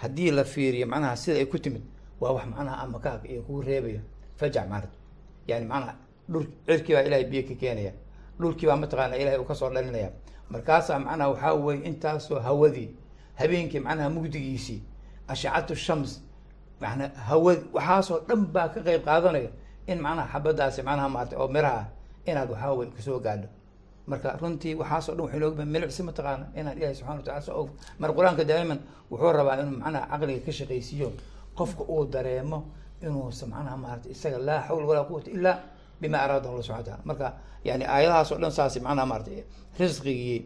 Haddii 0.00 0.30
la 0.30 0.44
fiiriyo 0.44 0.86
macnaha 0.86 1.16
sida 1.16 1.36
ay 1.38 1.46
ku 1.46 1.58
timid 1.58 1.82
waa 2.20 2.32
wax 2.32 2.46
macnaha 2.46 2.76
ama 2.82 2.98
kaag 2.98 3.24
iyo 3.30 3.42
kugu 3.42 3.62
reebayo. 3.62 4.00
Fajac 4.36 4.68
maarad 4.68 4.90
yani 5.48 5.66
macnaha 5.66 5.94
dhul 6.28 6.46
cirkii 6.66 6.94
baa 6.94 7.02
ilahay 7.02 7.24
biyo 7.24 7.42
ka 7.48 7.54
keenaya. 7.54 7.92
Dhulkii 8.40 8.66
baa 8.66 8.76
mataqaana 8.76 9.16
ilahay 9.16 9.38
uu 9.38 9.44
ka 9.44 9.54
soo 9.54 9.70
dhalinaya. 9.70 10.10
Markaasaa 10.50 10.98
macnaha 10.98 11.30
waxaa 11.30 11.54
weye 11.54 11.80
intaasoo 11.88 12.38
hawadii 12.40 12.88
habeenkii 13.34 13.80
macnaha 13.80 14.10
mugdigiisii 14.10 14.82
ashcatu 15.28 15.74
shams 15.76 16.22
manaa 16.82 17.10
hawad 17.28 17.60
waxaasoo 17.76 18.18
dhan 18.28 18.40
baa 18.54 18.68
ka 18.74 18.80
qeyb 18.86 19.02
qaadanaya 19.08 19.50
in 19.90 19.98
macnaha 20.04 20.28
xabadaasi 20.32 20.80
macnaha 20.88 21.08
maarata 21.14 21.34
oo 21.42 21.48
miraha 21.54 21.80
ah 21.82 21.86
inaad 22.30 22.48
waxaa 22.52 22.72
weye 22.78 22.90
ka 22.96 23.02
soo 23.06 23.18
gaadho. 23.26 23.48
Marka 24.10 24.28
runtii 24.40 24.74
waxaasoo 24.80 25.12
dhan 25.16 25.22
waxay 25.26 25.40
looga 25.42 25.64
milicsi 25.74 26.02
mataqaana 26.08 26.44
inaan 26.58 26.76
ilahi 26.78 26.94
subxana 26.98 27.16
watacala 27.20 27.40
so 27.46 27.52
og 27.60 27.68
mar 28.00 28.10
qur'aanka 28.16 28.42
daa'iman 28.50 28.78
wuxuu 29.10 29.32
rabaa 29.38 29.56
inuu 29.62 29.76
macnaha 29.82 30.04
caqliga 30.12 30.40
ka 30.46 30.52
shaqaysiiyo. 30.58 31.08
Qofka 31.58 31.82
uu 31.94 32.04
dareemo 32.12 32.58
inuusan 33.02 33.48
macnaha 33.52 33.76
maarata 33.82 34.06
isaga 34.14 34.38
laa 34.48 34.60
xawla 34.66 34.84
walaa 34.90 35.06
quwata 35.10 35.30
ilaa 35.36 35.56
bima 36.00 36.18
araada 36.24 36.46
allah 36.50 36.62
subxana 36.62 36.78
wataala 36.82 37.02
marka 37.08 37.26
yani 37.68 37.84
aayadahaas 37.94 38.30
oo 38.32 38.38
dhan 38.42 38.52
saasi 38.58 38.78
macnaha 38.86 39.06
maarata 39.10 39.30
risqigii 39.80 40.38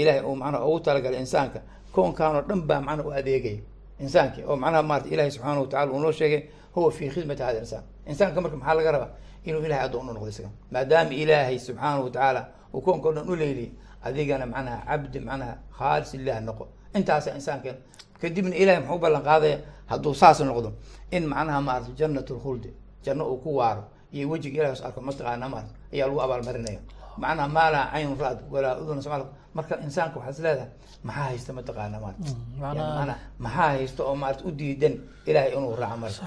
ilahay 0.00 0.20
uu 0.28 0.36
macnaha 0.42 0.64
ugu 0.68 0.80
talagalay 0.86 1.20
insaanka 1.24 1.60
koonkan 1.94 2.36
oo 2.38 2.42
dhan 2.48 2.60
baa 2.68 2.80
macnaha 2.86 3.08
u 3.08 3.12
adeegaya 3.18 3.60
insaankii 4.00 4.44
oo 4.48 4.56
macnaha 4.56 4.82
maarata 4.82 5.08
ilahi 5.08 5.30
subxaana 5.30 5.60
watacala 5.60 5.92
uu 5.92 6.00
noo 6.00 6.12
sheegay 6.12 6.42
huwa 6.74 6.90
fi 6.92 7.08
khidmati 7.10 7.42
hada 7.42 7.58
insaan 7.58 7.82
insaanka 8.06 8.40
marka 8.40 8.56
maxaa 8.56 8.74
laga 8.74 8.92
rabaa? 8.92 9.10
Inuu 9.44 9.62
ilahay 9.66 9.84
addoon 9.86 10.08
u 10.08 10.12
noqdo 10.12 10.28
isaga. 10.28 10.50
Maadaama 10.72 11.10
ilaahay 11.14 11.58
subxaana 11.58 12.00
watacaala 12.04 12.48
uu 12.74 12.80
koonka 12.80 13.10
dhan 13.12 13.28
u 13.30 13.36
leyliyay 13.36 13.70
adigana 14.04 14.46
macnaha 14.46 14.78
cabdi 14.86 15.18
macnaha 15.20 15.54
khaalis 15.78 16.14
ilah 16.14 16.40
noqo. 16.40 16.64
Intaasa 16.94 17.34
insaanka 17.34 17.74
kadibna 18.20 18.56
ilahay 18.56 18.80
muxuu 18.82 18.98
ballan 18.98 19.22
qaadaya 19.22 19.58
hadduu 19.90 20.14
saas 20.14 20.40
noqdo 20.40 20.72
in 21.10 21.24
macnaha 21.26 21.60
maarata 21.60 21.90
janat 21.98 22.30
lkhuldi 22.30 22.70
janno 23.04 23.24
uu 23.32 23.36
ku 23.42 23.56
waaro 23.56 23.84
iyo 24.12 24.28
wejiga 24.30 24.62
ilahi 24.62 24.82
arko 24.84 25.00
mataqaana 25.00 25.48
maarata 25.48 25.72
ayaa 25.92 26.06
lagu 26.08 26.20
abaalmarinaya 26.22 26.80
macnaha 27.22 27.48
maalaa 27.56 27.84
cayn 27.92 28.10
ra-d 28.22 28.38
walaa 28.52 28.74
uduna 28.80 29.02
smal 29.06 29.22
marka 29.56 29.74
insaanka 29.86 30.16
waxaa 30.20 30.32
is 30.34 30.40
leedahay 30.44 30.70
maxaa 31.06 31.24
haysta 31.30 31.50
mataqaana 31.58 31.96
maarata 32.04 32.30
macnaha- 32.60 32.76
yani 32.76 32.80
maanaa 32.98 33.18
maxaa 33.44 33.68
haysta 33.76 34.00
oo 34.08 34.14
maarata 34.22 34.42
u 34.48 34.50
diidan 34.58 34.94
ilahay 35.28 35.50
inuu 35.56 35.74
raaco 35.82 35.96
marka? 36.02 36.22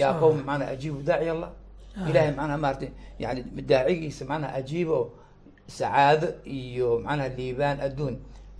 Yaa 0.00 0.12
qowm 0.20 0.36
macnaa 0.48 0.68
ajiibu 0.74 0.98
daaci 1.08 1.28
allah 1.34 1.50
ilahay 2.10 2.30
macnaha 2.38 2.58
maarata 2.64 2.86
yani 3.22 3.40
daacigiisa 3.70 4.22
macnaha 4.30 4.52
ajiiba 4.60 4.92
oo 5.00 5.06
sacaado 5.76 6.28
iyo 6.58 6.88
macnaha 7.06 7.28
liibaan 7.38 7.78
adduun 7.86 8.14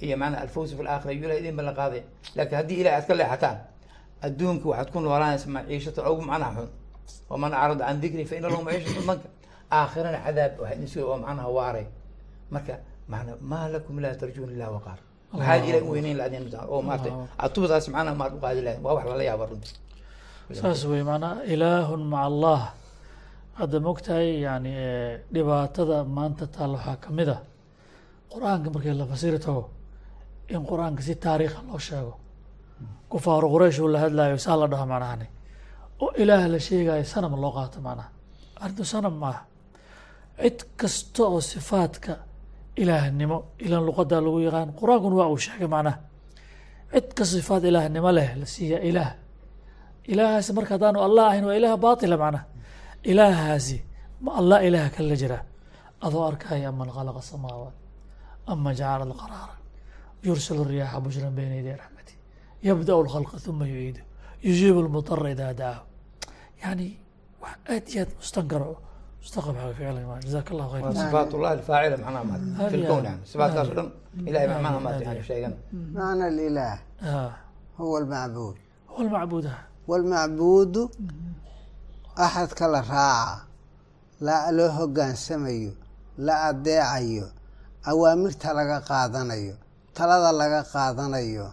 iyo 0.04 0.14
macnaha 0.22 0.40
alfawsi 0.46 0.72
fi 0.76 0.82
laakhira 0.86 1.12
ilahay 1.14 1.38
idin 1.42 1.56
ballan 1.58 1.74
qaaday. 1.80 2.02
Laakiin 2.36 2.56
haddii 2.60 2.78
ilahay 2.80 2.96
aad 2.98 3.06
ka 3.08 3.14
leexataan 3.20 3.56
adduunka 4.26 4.66
waxaad 4.70 4.88
ku 4.92 4.98
noolaanaysa 5.00 5.46
maciishatan 5.56 6.04
ugu 6.12 6.22
macnaha 6.30 6.52
xun. 6.60 6.68
Waman 7.30 7.52
acrada 7.54 7.84
can 7.88 8.00
dikri 8.02 8.24
fa 8.30 8.34
ina 8.38 8.48
lahu 8.52 8.62
maciishatan 8.66 9.04
danka 9.08 9.28
aakhirana 9.70 10.18
cadaab 10.24 10.52
sugay 10.92 11.04
oo 11.10 11.16
macnaha 11.24 11.48
waaray. 11.58 11.86
Marka 12.50 12.74
macnaa 13.08 13.36
maa 13.50 13.66
lakum 13.72 13.96
laa 14.04 14.14
tarjuuna 14.20 14.52
illah 14.54 14.70
waqaar. 14.76 14.98
Maxaad 15.32 15.62
ilahay 15.68 15.82
u 15.88 15.90
weyneyn 15.94 16.16
laadin 16.20 16.42
oo 16.72 16.82
maarata 16.82 17.10
atubadaas 17.44 17.86
macnaha 17.94 18.14
maad 18.20 18.32
u 18.36 18.38
qaadi 18.44 18.60
lahayn 18.66 18.80
waa 18.84 18.94
wax 18.96 19.04
lala 19.10 19.24
yaaba 19.30 19.44
runti 19.50 19.70
saas 20.60 20.80
wey 20.90 21.02
macnaa 21.10 21.34
ilaahun 21.52 22.02
maca 22.12 22.26
allah. 22.30 22.60
Hadda 23.58 23.78
mogtahay 23.86 24.28
yani 24.46 24.72
dhibaatada 25.34 25.96
maanta 26.16 26.44
taal 26.54 26.72
waxaa 26.76 26.96
ka 27.04 27.08
mid 27.18 27.28
a 27.28 27.38
qur'aanka 28.32 28.68
markii 28.74 28.94
la 29.00 29.06
fasiri 29.12 29.38
tago 29.46 29.62
in 30.54 30.62
qur'aanka 30.70 31.02
si 31.06 31.14
taariikha 31.24 31.60
loo 31.68 31.78
sheego 31.78 32.14
kufaaru 33.10 33.46
quraysh 33.54 33.78
uu 33.82 33.88
la 33.94 33.98
hadlaayo 34.04 34.36
saa 34.46 34.56
la 34.60 34.66
dhaho 34.72 34.86
macnahani 34.92 35.26
oo 36.02 36.10
ilaah 36.22 36.44
la 36.54 36.58
sheegayo 36.66 37.04
sanam 37.12 37.34
loo 37.42 37.52
qaato 37.56 37.78
macnaha. 37.86 38.08
Arrintu 38.62 38.84
sanam 38.92 39.14
maaha 39.22 39.40
cid 40.42 40.58
kasta 40.80 41.22
oo 41.30 41.40
sifaadka 41.40 42.12
ilaahnimo 42.82 43.36
ilan 43.66 43.82
luqadaa 43.88 44.20
lagu 44.26 44.38
yaqaan 44.46 44.70
qur'aankuna 44.80 45.14
waa 45.20 45.28
uu 45.32 45.38
sheegay 45.46 45.68
macnaha. 45.74 45.98
Cid 46.92 47.08
ka 47.16 47.24
sifaad 47.32 47.62
ilaahnimo 47.70 48.10
leh 48.18 48.30
la 48.40 48.46
siiya 48.54 48.78
ilaah. 48.90 49.12
Ilaahaasi 50.12 50.50
marka 50.56 50.70
haddaanu 50.76 50.98
allah 51.06 51.24
ahayn 51.30 51.44
waa 51.48 51.56
ilaah 51.60 51.76
baatila 51.84 52.16
macnaha. 52.24 52.44
Ilaahaasi 53.10 53.76
ma 54.24 54.30
allah 54.40 54.58
ilaah 54.68 54.88
kala 54.96 55.14
jira. 55.22 55.38
Adoo 56.06 56.24
arkaya 56.30 56.68
aman 56.72 56.88
khalaqa 56.96 57.20
samaawaat 57.32 57.76
ama 58.52 58.70
jacala 58.78 59.04
alqaraara 59.08 59.54
yursil 60.26 60.60
riyaaxa 60.70 60.98
bushran 61.04 61.32
bayna 61.38 61.54
yaday 61.60 61.76
raxmati 61.82 62.14
yabda'u 62.68 63.00
lkhalqa 63.06 63.36
uma 63.50 63.64
yuciidu 63.72 64.02
yujiibu 64.46 64.80
lmudara 64.86 65.28
idaa 65.34 65.52
dacaahu 65.60 65.84
yani 66.62 66.86
wax 67.42 67.56
aad 67.72 67.84
iyo 67.92 68.00
aad 68.04 68.10
mustankaro 68.20 68.68
mustaqab 69.24 69.54
ficil 69.78 69.96
jazaak 70.26 70.48
allah 70.52 70.66
khayr 70.72 70.84
sifaat 71.02 71.30
ullahi 71.36 71.62
faacila 71.68 71.96
macnaha 72.04 72.24
maata 72.30 72.70
fi 72.70 72.76
lkown 72.82 73.04
yani 73.08 73.22
sifaatkaas 73.30 73.68
o 73.70 73.74
dhan 73.78 73.88
ilahay 74.28 74.48
macnaha 74.52 74.78
maata 74.86 75.02
yani 75.08 75.22
sheegan 75.28 75.52
macna 75.96 76.24
alilah 76.32 76.74
huwa 77.78 77.96
almacbuud 78.02 78.56
huwa 78.92 79.00
almacbuud 79.04 79.46
walmacbuudu 79.90 80.82
axadka 82.24 82.64
la 82.74 82.80
raaca 82.92 84.50
loo 84.58 84.70
hogaansamayo 84.78 85.72
la 86.26 86.34
adeecayo 86.48 87.26
awaamirta 87.90 88.48
laga 88.58 88.78
qaadanayo 88.90 89.54
talada 89.96 90.30
laga 90.40 90.60
qaadanayo 90.72 91.46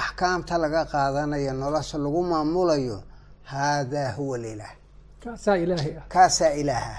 axkaamta 0.00 0.54
laga 0.64 0.82
qaadanayo 0.92 1.52
nolosha 1.60 1.96
lagu 2.04 2.20
maamulayo 2.30 2.98
haadaa 3.52 4.12
huwa 4.16 4.36
alilaah 4.38 4.74
kaasaa 6.08 6.52
ilaaha 6.60 6.98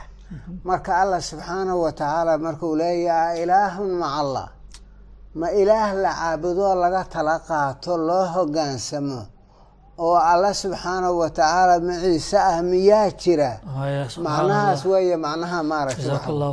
marka 0.64 0.92
allah 1.02 1.22
subxaanahu 1.22 1.82
wa 1.86 1.92
tacaala 1.92 2.38
markuu 2.38 2.76
leeyahay 2.76 3.44
ilaahun 3.44 3.90
maca 4.02 4.18
allah. 4.24 4.48
Ma 5.40 5.48
ilaah 5.62 5.90
la 6.04 6.12
caabudoo 6.20 6.76
laga 6.84 7.04
tala 7.14 7.36
qaato 7.48 7.98
loo 8.08 8.26
hogaansamo. 8.36 9.22
Oo 9.98 10.18
alla 10.32 10.52
subxaanahu 10.54 11.20
wa 11.24 11.30
tacaala 11.30 11.80
maciise 11.80 12.38
ah 12.38 12.62
miyaa 12.72 13.12
jira? 13.22 13.52
Macnahaas 14.26 14.82
allah 14.82 14.92
weeye 14.92 15.18
macnaha 15.26 15.58
maaragtay 15.72 16.06
allah 16.32 16.52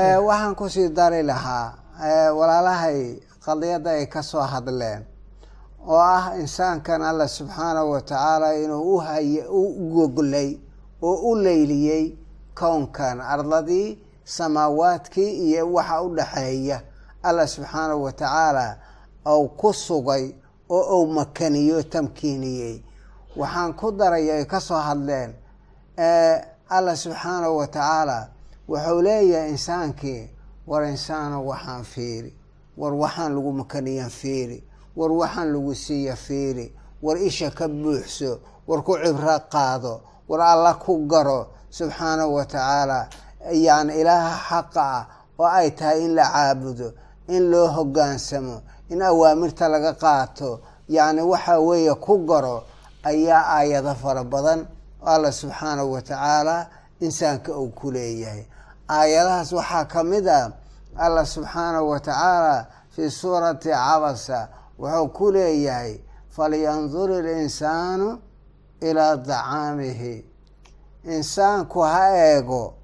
Eh, 0.00 0.16
waxaan 0.28 0.54
ku 0.58 0.64
sii 0.74 0.88
dari 0.98 1.22
lahaa 1.30 1.66
eh, 2.08 2.28
walaalahay 2.38 2.98
qadiyadda 3.44 3.90
ay 3.98 4.06
ka 4.12 4.20
soo 4.22 4.44
hadleen 4.52 5.02
oo 5.88 5.96
ah 5.96 6.36
insaankan 6.42 7.00
alla 7.10 7.26
subxaanahu 7.28 7.90
wa 7.94 8.00
tacaala 8.00 8.48
inuu 8.62 8.82
u 8.94 8.98
haye 9.06 9.42
u 9.48 9.62
goglay 9.94 10.50
oo 11.02 11.30
u 11.30 11.34
leyliyey 11.36 12.16
kownkan 12.54 13.20
ardadii 13.20 13.98
samaawaadkii 14.24 15.30
iyo 15.48 15.72
waxa 15.72 16.02
u 16.02 16.08
dhaxeeya. 16.16 16.80
Alla 17.22 17.46
subxaanahu 17.46 18.02
wa 18.02 18.12
tacaala 18.12 18.76
ou 19.24 19.48
ku 19.48 19.72
sugay 19.72 20.32
oo 20.68 20.82
ou 20.96 21.06
makaniyo 21.06 21.82
tamkiiniyey. 21.82 22.82
Waxaan 23.36 23.72
ku 23.74 23.92
daray 23.92 24.30
ay 24.30 24.44
ka 24.44 24.60
soo 24.60 24.78
hadleen 24.78 25.34
eh, 25.96 26.42
alla 26.68 26.96
subxaanahu 26.96 27.56
wa 27.56 27.66
tacaala 27.66 28.28
wuxuu 28.68 29.02
leeyahay 29.02 29.50
insaankii 29.50 30.30
war 30.66 30.84
insaano 30.84 31.46
waxaan 31.46 31.84
fiiri 31.84 32.34
war 32.76 32.94
waxaan 32.94 33.34
lagu 33.34 33.52
makaniyan 33.52 34.10
fiiri 34.10 34.64
war 34.96 35.12
waxaan 35.12 35.52
lagu 35.52 35.74
siiya 35.74 36.16
fiiri 36.16 36.72
war 37.02 37.16
isha 37.18 37.50
ka 37.50 37.68
buuxso 37.68 38.40
war 38.68 38.82
ku 38.84 38.96
cibro 39.04 39.38
qaado 39.52 40.00
war 40.28 40.40
alla 40.40 40.74
ku 40.74 41.06
garo 41.06 41.46
subxaanahu 41.70 42.34
wa 42.34 42.44
tacaala 42.44 43.08
yani 43.52 43.92
ilaaha 44.00 44.36
xaqa 44.48 44.82
ah 44.82 45.06
oo 45.38 45.46
ay 45.46 45.70
tahay 45.70 46.04
in 46.04 46.14
la 46.14 46.24
caabudo 46.32 46.92
in 47.28 47.50
loo 47.50 47.66
hogaansamo 47.76 48.62
in 48.90 49.00
awaamirta 49.02 49.68
laga 49.68 49.92
qaato 49.94 50.60
yacni 50.88 51.22
waxa 51.22 51.60
weeye 51.60 51.94
ku 51.94 52.24
garo 52.26 52.62
ayaa 53.04 53.42
aayado 53.56 53.94
fara 53.94 54.24
badan 54.24 54.60
oo 55.02 55.06
alla 55.14 55.32
subxaanahu 55.32 55.92
wa 55.92 56.02
tacaala 56.02 56.66
insaanka 57.00 57.52
uu 57.56 57.70
ku 57.70 57.90
leeyahay. 57.92 58.44
Aayadahaas 58.88 59.52
waxaa 59.52 59.84
ka 59.84 60.02
mid 60.04 60.26
ah 60.28 60.50
allah 60.96 61.26
subxaanahu 61.26 61.88
wa 61.92 62.00
tacaala 62.00 62.66
fii 62.90 63.10
suurati 63.10 63.68
cabasa 63.70 64.48
wuxuu 64.78 65.08
ku 65.12 65.30
leeyahay 65.32 66.00
falyandur 66.34 67.10
ilinsaanu 67.20 68.18
ilaa 68.80 69.16
dacaamihi. 69.16 70.24
Insaanku 71.04 71.80
ha 71.80 72.02
eego 72.16 72.74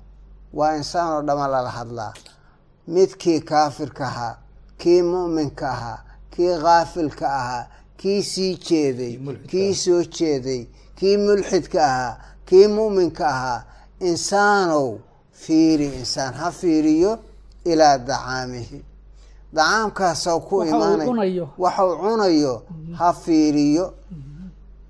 waa 0.53 0.77
insaan 0.77 1.13
oo 1.17 1.23
dhama 1.23 1.47
lala 1.49 1.71
hadlaa. 1.71 2.13
Midkii 2.89 3.41
kaafirka 3.41 4.05
ahaa 4.07 4.37
kii 4.79 5.03
mu'minka 5.03 5.67
ahaa 5.71 5.99
kii 6.31 6.55
kaafilka 6.63 7.27
ahaa 7.41 7.67
kii 7.97 8.23
sii 8.23 8.55
jeeday 8.67 9.15
kii 9.51 9.75
soo 9.75 10.03
jeeday 10.17 10.67
kii 10.99 11.17
mulxidka 11.17 11.81
ahaa 11.85 12.17
kii 12.47 12.67
mu'minka 12.77 13.27
ahaa 13.29 13.65
insaanow 14.01 14.99
fiiri 15.33 15.87
insaan 16.01 16.35
ha 16.35 16.51
fiiriyo 16.51 17.19
ilaa 17.65 17.99
dacaamihi. 17.99 18.85
Dacaamkaasoo 19.55 20.41
ku 20.41 20.63
imaanay 20.65 21.09
waxuu 21.59 21.97
cunayo 22.03 22.55
ha 22.99 23.13
fiiriyo 23.13 23.95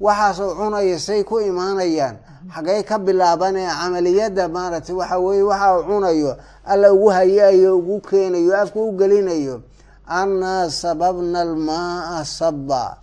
waxaasuu 0.05 0.55
cunayo 0.59 0.99
say 1.07 1.21
ku 1.25 1.41
imaanayaan. 1.41 2.17
Xaggay 2.55 2.83
ka 2.89 2.97
bilaabanee 3.07 3.69
camaliyadda 3.81 4.45
maaragtay 4.57 4.95
waxa 5.01 5.17
weeye 5.25 5.43
waxa 5.51 5.69
uu 5.79 5.85
cunayo. 5.89 6.33
Alla 6.65 6.93
ugu 6.93 7.09
hayayo 7.17 7.79
ugu 7.79 8.01
keenayo 8.09 8.53
afka 8.63 8.79
u 8.81 8.93
gelinayo. 8.99 9.63
Annaa 10.07 10.69
sababna 10.71 11.41
almaaa 11.41 12.25
sabba. 12.25 12.99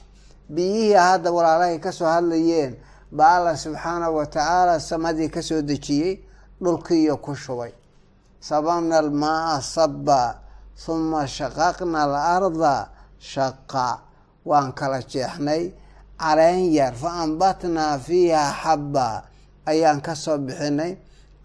Biyihii 0.50 0.94
hadda 0.94 1.32
walaalahay 1.32 1.80
ka 1.80 1.92
soo 1.92 2.06
hadlayeen 2.06 2.76
baa 3.12 3.36
alla 3.38 3.58
subxaanahu 3.58 4.16
wa 4.16 4.26
tacaala 4.26 4.80
samadii 4.80 5.30
ka 5.30 5.42
soo 5.42 5.62
dejiyey 5.62 6.20
dhulkiiyo 6.62 7.18
ku 7.18 7.36
shubay. 7.36 7.72
Sababna 8.40 8.98
almaaa 9.00 9.62
sabba. 9.62 10.38
Huma 10.86 11.28
shaqaqna 11.28 12.04
alarda 12.04 12.90
shaqa 13.20 14.00
waan 14.46 14.74
kala 14.74 15.00
jeexnay 15.12 15.64
caleen 16.22 16.72
yar 16.78 16.94
fa 17.02 17.10
ambatnaa 17.24 17.98
fiiha 18.06 18.44
xabba 18.62 19.08
ayaan 19.72 20.00
ka 20.06 20.14
soo 20.16 20.38
bixinay. 20.38 20.94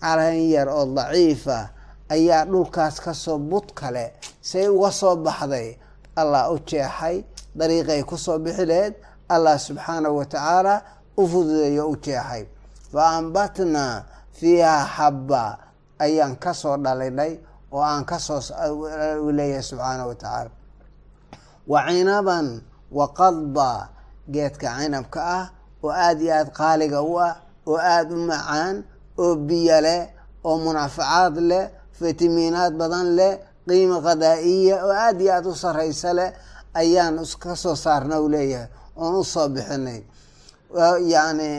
Caleen 0.01 0.51
yar 0.55 0.69
oo 0.69 0.85
daciifa 0.97 1.59
ayaa 2.15 2.45
dhulkaas 2.51 2.97
ka 3.05 3.13
soo 3.15 3.39
bud 3.39 3.67
kale 3.75 4.05
say 4.41 4.69
uga 4.69 4.91
soo 5.01 5.17
baxday. 5.25 5.69
Allah 6.21 6.53
u 6.53 6.59
jeexay 6.69 7.25
dariiqay 7.59 8.03
ku 8.09 8.17
soo 8.17 8.39
bixi 8.45 8.65
laheyd 8.71 8.95
allah 9.29 9.57
subxaanahu 9.59 10.17
wa 10.21 10.25
tacaala 10.25 10.75
u 11.17 11.23
fududeeyo 11.31 11.85
u 11.93 11.97
jeexay. 12.05 12.45
Fa 12.93 13.03
ambatnaa 13.19 14.05
fiiha 14.39 14.77
xabba 14.97 15.43
ayaan 16.05 16.37
ka 16.37 16.53
soo 16.55 16.77
dhalinay 16.85 17.33
oo 17.73 17.81
aan 17.83 18.05
ka 18.05 18.19
soo 18.27 18.41
leeyahay 19.37 19.63
subxaanahu 19.65 20.09
wa 20.13 20.17
tacaala 20.21 20.51
wa 21.67 21.81
cinaban 21.89 22.47
wa 22.93 23.07
qadba 23.11 23.71
geedka 24.33 24.69
cinabka 24.79 25.21
ah 25.39 25.45
oo 25.85 25.91
aada 26.05 26.21
iyo 26.25 26.33
aada 26.35 26.51
qaaliga 26.59 26.99
u 27.03 27.15
ah 27.29 27.35
oo 27.71 27.79
aada 27.93 28.13
u 28.15 28.19
macaan 28.31 28.77
oo 29.23 29.35
biyo 29.47 29.79
leh 29.87 30.03
oo 30.45 30.57
munaafacaad 30.65 31.37
leh 31.51 31.65
fitamiinaad 31.99 32.73
badan 32.81 33.09
leh 33.19 33.33
qiima 33.69 33.99
qadaa'iya 34.07 34.77
oo 34.87 34.93
aada 35.05 35.21
iyo 35.25 35.33
aada 35.37 35.49
u 35.49 35.55
sarraysa 35.63 36.11
leh 36.19 36.31
ayaan 36.81 37.17
ka 37.43 37.53
soo 37.63 37.77
saarna 37.85 38.21
u 38.25 38.29
leeyahay 38.35 38.69
oon 38.97 39.15
u 39.21 39.25
soo 39.25 39.49
bixinay. 39.55 40.01
Yani 41.13 41.51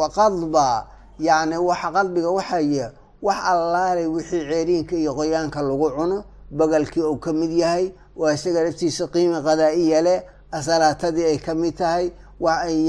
waqadba 0.00 0.86
yani 1.18 1.56
waxa 1.68 1.88
qalbiga 1.96 2.30
waxay 2.38 2.90
wax 3.22 3.38
allaale 3.52 4.06
wixii 4.14 4.42
ceeriinka 4.50 4.94
iyo 4.96 5.12
qoyaanka 5.18 5.62
lagu 5.62 5.88
cuno 5.96 6.24
bagalkii 6.50 7.02
uu 7.02 7.16
ka 7.24 7.32
mid 7.32 7.50
yahay 7.52 7.92
waa 8.16 8.32
isaga 8.36 8.60
laftiisa 8.64 9.06
qiima 9.14 9.40
qadaa'iya 9.48 10.00
leh 10.06 10.18
asalaatadii 10.58 11.24
ay 11.32 11.38
ka 11.38 11.54
mid 11.54 11.74
tahay 11.76 12.06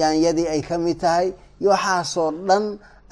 yaanyadii 0.01 0.47
ay 0.47 0.61
ka 0.61 0.77
mid 0.77 0.99
tahay 0.99 1.33
waxaasoo 1.61 2.31
dhan 2.47 2.65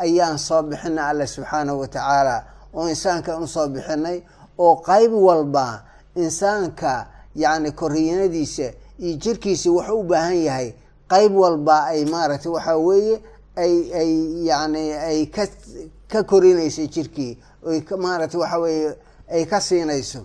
ayaan 0.04 0.38
soo 0.38 0.62
bixinay 0.64 1.06
alle 1.10 1.26
subxaanahu 1.28 1.80
wa 1.80 1.88
tacaala. 1.88 2.38
Oo 2.74 2.88
insaankaan 2.90 3.44
u 3.44 3.48
soo 3.48 3.68
bixinay 3.68 4.18
oo 4.58 4.76
qayb 4.88 5.12
walba 5.14 5.84
insaanka 6.16 7.08
yani 7.36 7.72
koriinadiisa 7.72 8.68
iyo 9.00 9.18
jirkiisa 9.24 9.70
wuxuu 9.72 10.00
u 10.00 10.04
baahan 10.04 10.38
yahay 10.48 10.70
qayb 11.12 11.34
walba 11.36 11.78
ay 11.94 12.06
maaragtay 12.06 12.52
waxaa 12.52 12.78
weeye 12.78 13.16
ay 13.56 13.74
ay 14.02 14.12
yani 14.50 14.84
ay 14.94 15.26
ka 15.36 15.44
ka 16.12 16.24
korinayso 16.24 16.86
jirkii 16.94 17.34
oy 17.68 17.78
maaragtay 18.06 18.40
waxa 18.42 18.58
weeye 18.60 18.90
ay 19.36 19.46
ka 19.46 19.60
siinayso 19.62 20.22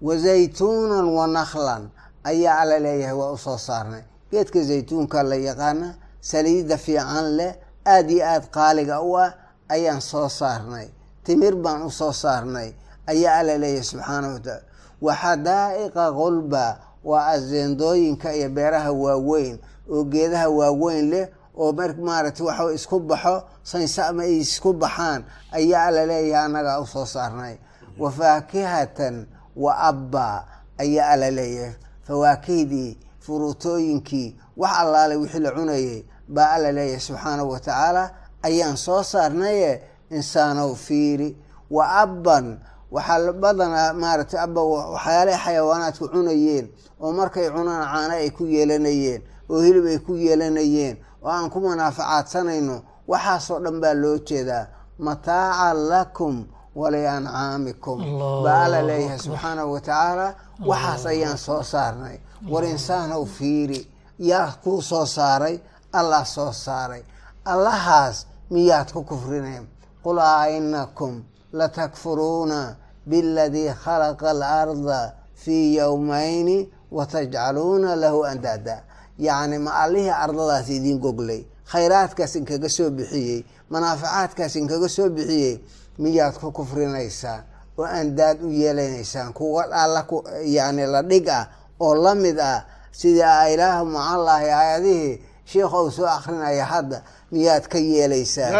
wa 0.00 0.16
zaytuunan 0.16 1.06
wa 1.08 1.26
naklan 1.26 1.88
ayaa 2.24 2.58
alla 2.60 2.78
leeyahay 2.78 3.16
waa 3.16 3.32
u 3.32 3.38
soo 3.38 3.58
saarnay. 3.58 4.02
Geedka 4.30 4.60
zaytuunka 4.62 5.22
la 5.22 5.36
yaqaana 5.36 5.94
saliida 6.20 6.76
fiican 6.78 7.36
leh 7.36 7.52
aada 7.86 8.12
iyo 8.12 8.24
aada 8.26 8.46
qaaliga 8.56 9.00
u 9.02 9.16
ah 9.18 9.32
ayaan 9.68 10.00
soo 10.00 10.28
saarnay. 10.28 10.88
Timir 11.24 11.54
baan 11.56 11.82
u 11.82 11.90
soo 11.90 12.12
saarnay 12.12 12.74
ayaa 13.06 13.38
alla 13.40 13.58
leeyahay 13.58 13.84
subxaanahu 13.84 14.32
wataala 14.34 14.62
wa 15.00 15.12
xadaa'iqa 15.22 16.04
qulba 16.12 16.64
waa 17.04 17.26
azeendooyinka 17.34 18.34
iyo 18.34 18.48
beeraha 18.50 18.92
waaweyn 18.92 19.58
oo 19.92 20.04
geedaha 20.04 20.48
waaweyn 20.48 21.10
leh 21.10 21.26
oo 21.56 21.72
mar 21.72 21.90
maaragtay 21.96 22.46
waxa 22.46 22.72
isku 22.74 23.00
baxo 23.00 23.34
sansama 23.62 24.22
ay 24.22 24.36
isku 24.44 24.72
baxaan 24.72 25.24
ayaa 25.52 25.86
alla 25.88 26.02
leeyahay 26.10 26.44
annagaa 26.46 26.80
u 26.80 26.86
soo 26.86 27.06
saarnay. 27.06 27.54
Wa 27.98 28.10
faakihatan 28.10 29.26
wa 29.56 29.72
abba 29.78 30.44
ayaa 30.78 31.08
alla 31.12 31.30
leeyahay 31.30 31.74
fawaakihdii 32.06 32.98
furuutooyinkii 33.20 34.36
wax 34.56 34.72
allaale 34.78 35.16
wixii 35.16 35.38
la 35.40 35.50
cunayay 35.50 36.04
baa 36.28 36.50
alla 36.50 36.72
leeyahay 36.72 37.00
subxaanahu 37.00 37.50
wa 37.50 37.60
tacaala 37.60 38.10
ayaan 38.42 38.76
soo 38.76 39.02
saarnaye 39.02 39.82
insaanow 40.10 40.74
fiiri. 40.74 41.36
Wa 41.70 41.90
abban 42.02 42.58
waxaa 42.90 43.32
badanaa 43.32 43.92
maaragtay 43.92 44.40
abba 44.40 44.60
waxyaalaha 44.62 45.44
xayawaanaadku 45.44 46.08
cunayeen 46.08 46.66
oo 47.00 47.12
markay 47.12 47.50
cunaan 47.50 47.84
caano 47.92 48.14
ay 48.14 48.30
ku 48.30 48.44
yeelanayeen 48.46 49.22
oo 49.50 49.60
hilib 49.60 49.86
ay 49.86 49.98
ku 49.98 50.12
yeelanayeen 50.14 50.96
oo 51.22 51.28
aan 51.30 51.50
ku 51.50 51.58
manaafacaadsanayno 51.60 52.76
waxaasoo 53.08 53.58
dhan 53.64 53.80
baa 53.82 53.94
loo 53.94 54.18
jeedaa. 54.18 54.66
Mataacan 54.98 55.76
lakum 55.88 56.34
waliancaamikum 56.80 57.98
baa 58.44 58.64
alla 58.64 58.82
leeyahay 58.88 59.18
subxaanahu 59.18 59.72
wa 59.72 59.80
tacaala 59.80 60.28
waxaas 60.70 61.06
ayaan 61.12 61.38
soo 61.46 61.62
saarnay. 61.62 62.16
War 62.52 62.64
insaanow 62.64 63.24
fiiri 63.36 63.80
yaa 64.18 64.52
kuu 64.64 64.82
soo 64.82 65.06
saaray 65.06 65.56
allah 65.92 66.24
soo 66.26 66.52
saaray. 66.52 67.02
Allahaas 67.44 68.26
miyaad 68.50 68.88
ku 68.92 69.02
kufrineen. 69.10 69.64
Qul 70.04 70.18
a 70.18 70.48
inakum 70.58 71.22
latakfuruuna 71.52 72.76
biladii 73.06 73.70
khalaqa 73.84 74.30
alarda 74.30 75.12
fii 75.34 75.76
yowmayni 75.76 76.58
watajcaluuna 76.92 77.96
lahu 77.96 78.24
andaada 78.24 78.76
yacni 79.18 79.58
ma 79.58 79.70
allihii 79.82 80.10
ardadaas 80.24 80.68
idiin 80.76 80.98
goglay. 81.04 81.42
Khayraadkaas 81.72 82.34
inkaga 82.36 82.68
soo 82.68 82.90
bixiyey 82.90 83.44
manaafacaadkaas 83.70 84.54
inkaga 84.56 84.88
soo 84.96 85.08
bixiyey 85.16 85.54
miyaad 85.98 86.34
ku 86.40 86.48
kufrinaysaan 86.58 87.42
oo 87.78 87.84
andaad 88.00 88.38
u 88.46 88.50
yeelanaysaan 88.50 89.32
kuwa 89.32 89.62
alla 89.82 90.02
yani 90.44 90.86
la 90.86 91.02
dhig 91.02 91.28
ah 91.28 91.44
oo 91.80 91.94
la 92.04 92.14
mid 92.14 92.38
ah 92.40 92.64
sidii 92.92 93.52
ilaahu 93.54 93.84
macallaahi 93.96 94.48
aayadihii 94.60 95.14
sheikh 95.44 95.72
ou 95.74 95.90
soo 95.90 96.06
akrinaya 96.16 96.64
hadda 96.64 96.98
miyaad 97.32 97.64
ka 97.72 97.78
yeelaysaan 97.78 98.52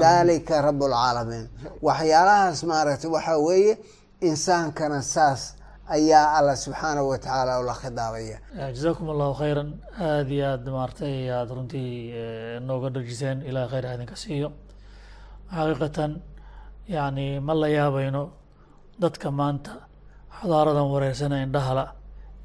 daalika 0.00 0.62
rabbulcaalamiin 0.68 1.46
waxyaalahaas 1.82 2.60
maaragtay 2.70 3.10
waxaa 3.16 3.38
weeye 3.48 3.78
insaankana 4.20 5.02
saas 5.02 5.54
ayaa 5.96 6.26
alla 6.38 6.56
subxaanahu 6.56 7.08
wa 7.08 7.18
tacaala 7.18 7.60
ula 7.62 7.74
khidaabaya. 7.74 8.38
Jazakum 8.74 9.06
allahu 9.14 9.34
khayran. 9.40 9.68
Aada 10.00 10.30
iyo 10.34 10.46
aada 10.52 10.70
maartay 10.78 11.30
aada 11.30 11.54
runtii 11.54 12.14
nooga 12.68 12.88
dhajiseen 12.94 13.38
ilahay 13.48 13.68
khayr 13.72 13.86
idinka 13.94 14.16
siiyo. 14.22 14.48
Xaqiiqatan 15.54 16.10
yani 16.88 17.40
ma 17.40 17.54
la 17.54 17.68
yaabayno 17.68 18.22
dadka 19.02 19.30
maanta 19.30 19.70
xadaaradan 20.38 20.86
wareersana 20.92 21.36
indhahala 21.44 21.84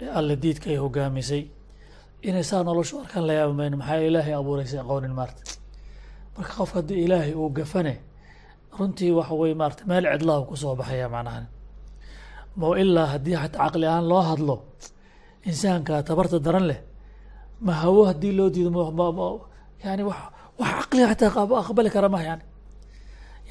ee 0.01 0.09
alla 0.17 0.35
diidka 0.43 0.69
ay 0.69 0.77
hogaamisay. 0.83 1.43
Inay 2.27 2.43
saa 2.43 2.63
noloshu 2.63 2.99
arkaan 3.01 3.25
la 3.27 3.33
yaabi 3.39 3.53
mayno 3.59 3.77
maxaa 3.77 4.01
ilaahay 4.09 4.33
abuuraysay 4.33 4.79
aqoonin 4.83 5.13
maarta? 5.19 5.41
Marka 6.35 6.53
qofka 6.57 6.77
haddii 6.79 7.03
ilaahay 7.05 7.33
uu 7.41 7.49
gafane 7.57 7.93
runtii 8.77 9.11
waxa 9.17 9.33
weye 9.41 9.55
maarata 9.61 9.83
meel 9.89 10.05
cidlahu 10.13 10.43
ku 10.49 10.55
soo 10.61 10.75
baxaya 10.79 11.07
macnahan. 11.09 11.45
Ma 12.55 12.67
ilaa 12.83 13.07
haddii 13.13 13.35
xataa 13.41 13.61
caqli 13.65 13.85
ahaan 13.87 14.05
loo 14.11 14.21
hadlo 14.29 14.55
insaanka 15.49 16.03
tabarta 16.03 16.37
daran 16.45 16.65
leh 16.71 16.79
ma 17.65 17.73
hawo 17.81 18.01
haddii 18.09 18.33
loo 18.37 18.49
diido 18.53 18.69
yani 19.83 20.03
wax 20.09 20.19
wax 20.59 20.71
caqliga 20.79 21.07
xataa 21.11 21.59
aqbali 21.63 21.89
kara 21.95 22.09
mah 22.09 22.23
yani 22.29 22.43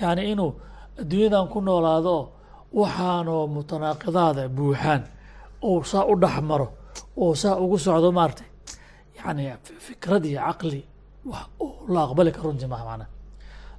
yani 0.00 0.22
inuu 0.32 0.52
adduunyadan 1.00 1.46
ku 1.52 1.58
noolaado 1.66 2.10
oo 2.18 2.24
waxaanoo 2.80 3.42
mutanaaqidaada 3.56 4.42
buuxaan. 4.56 5.02
Ou 5.68 5.84
saa 5.90 6.04
u 6.12 6.14
dhex 6.22 6.36
maro 6.50 6.66
oo 7.22 7.34
saa 7.42 7.56
ugu 7.64 7.78
socdo 7.86 8.08
maaratay 8.18 8.48
yani 9.18 9.42
fikrad 9.86 10.24
iyo 10.30 10.40
caqli 10.46 10.80
wax 11.30 11.46
la 11.94 12.00
aqbali 12.06 12.30
karo 12.36 12.46
runtii 12.50 12.70
maha 12.72 12.84
macnaha 12.90 13.10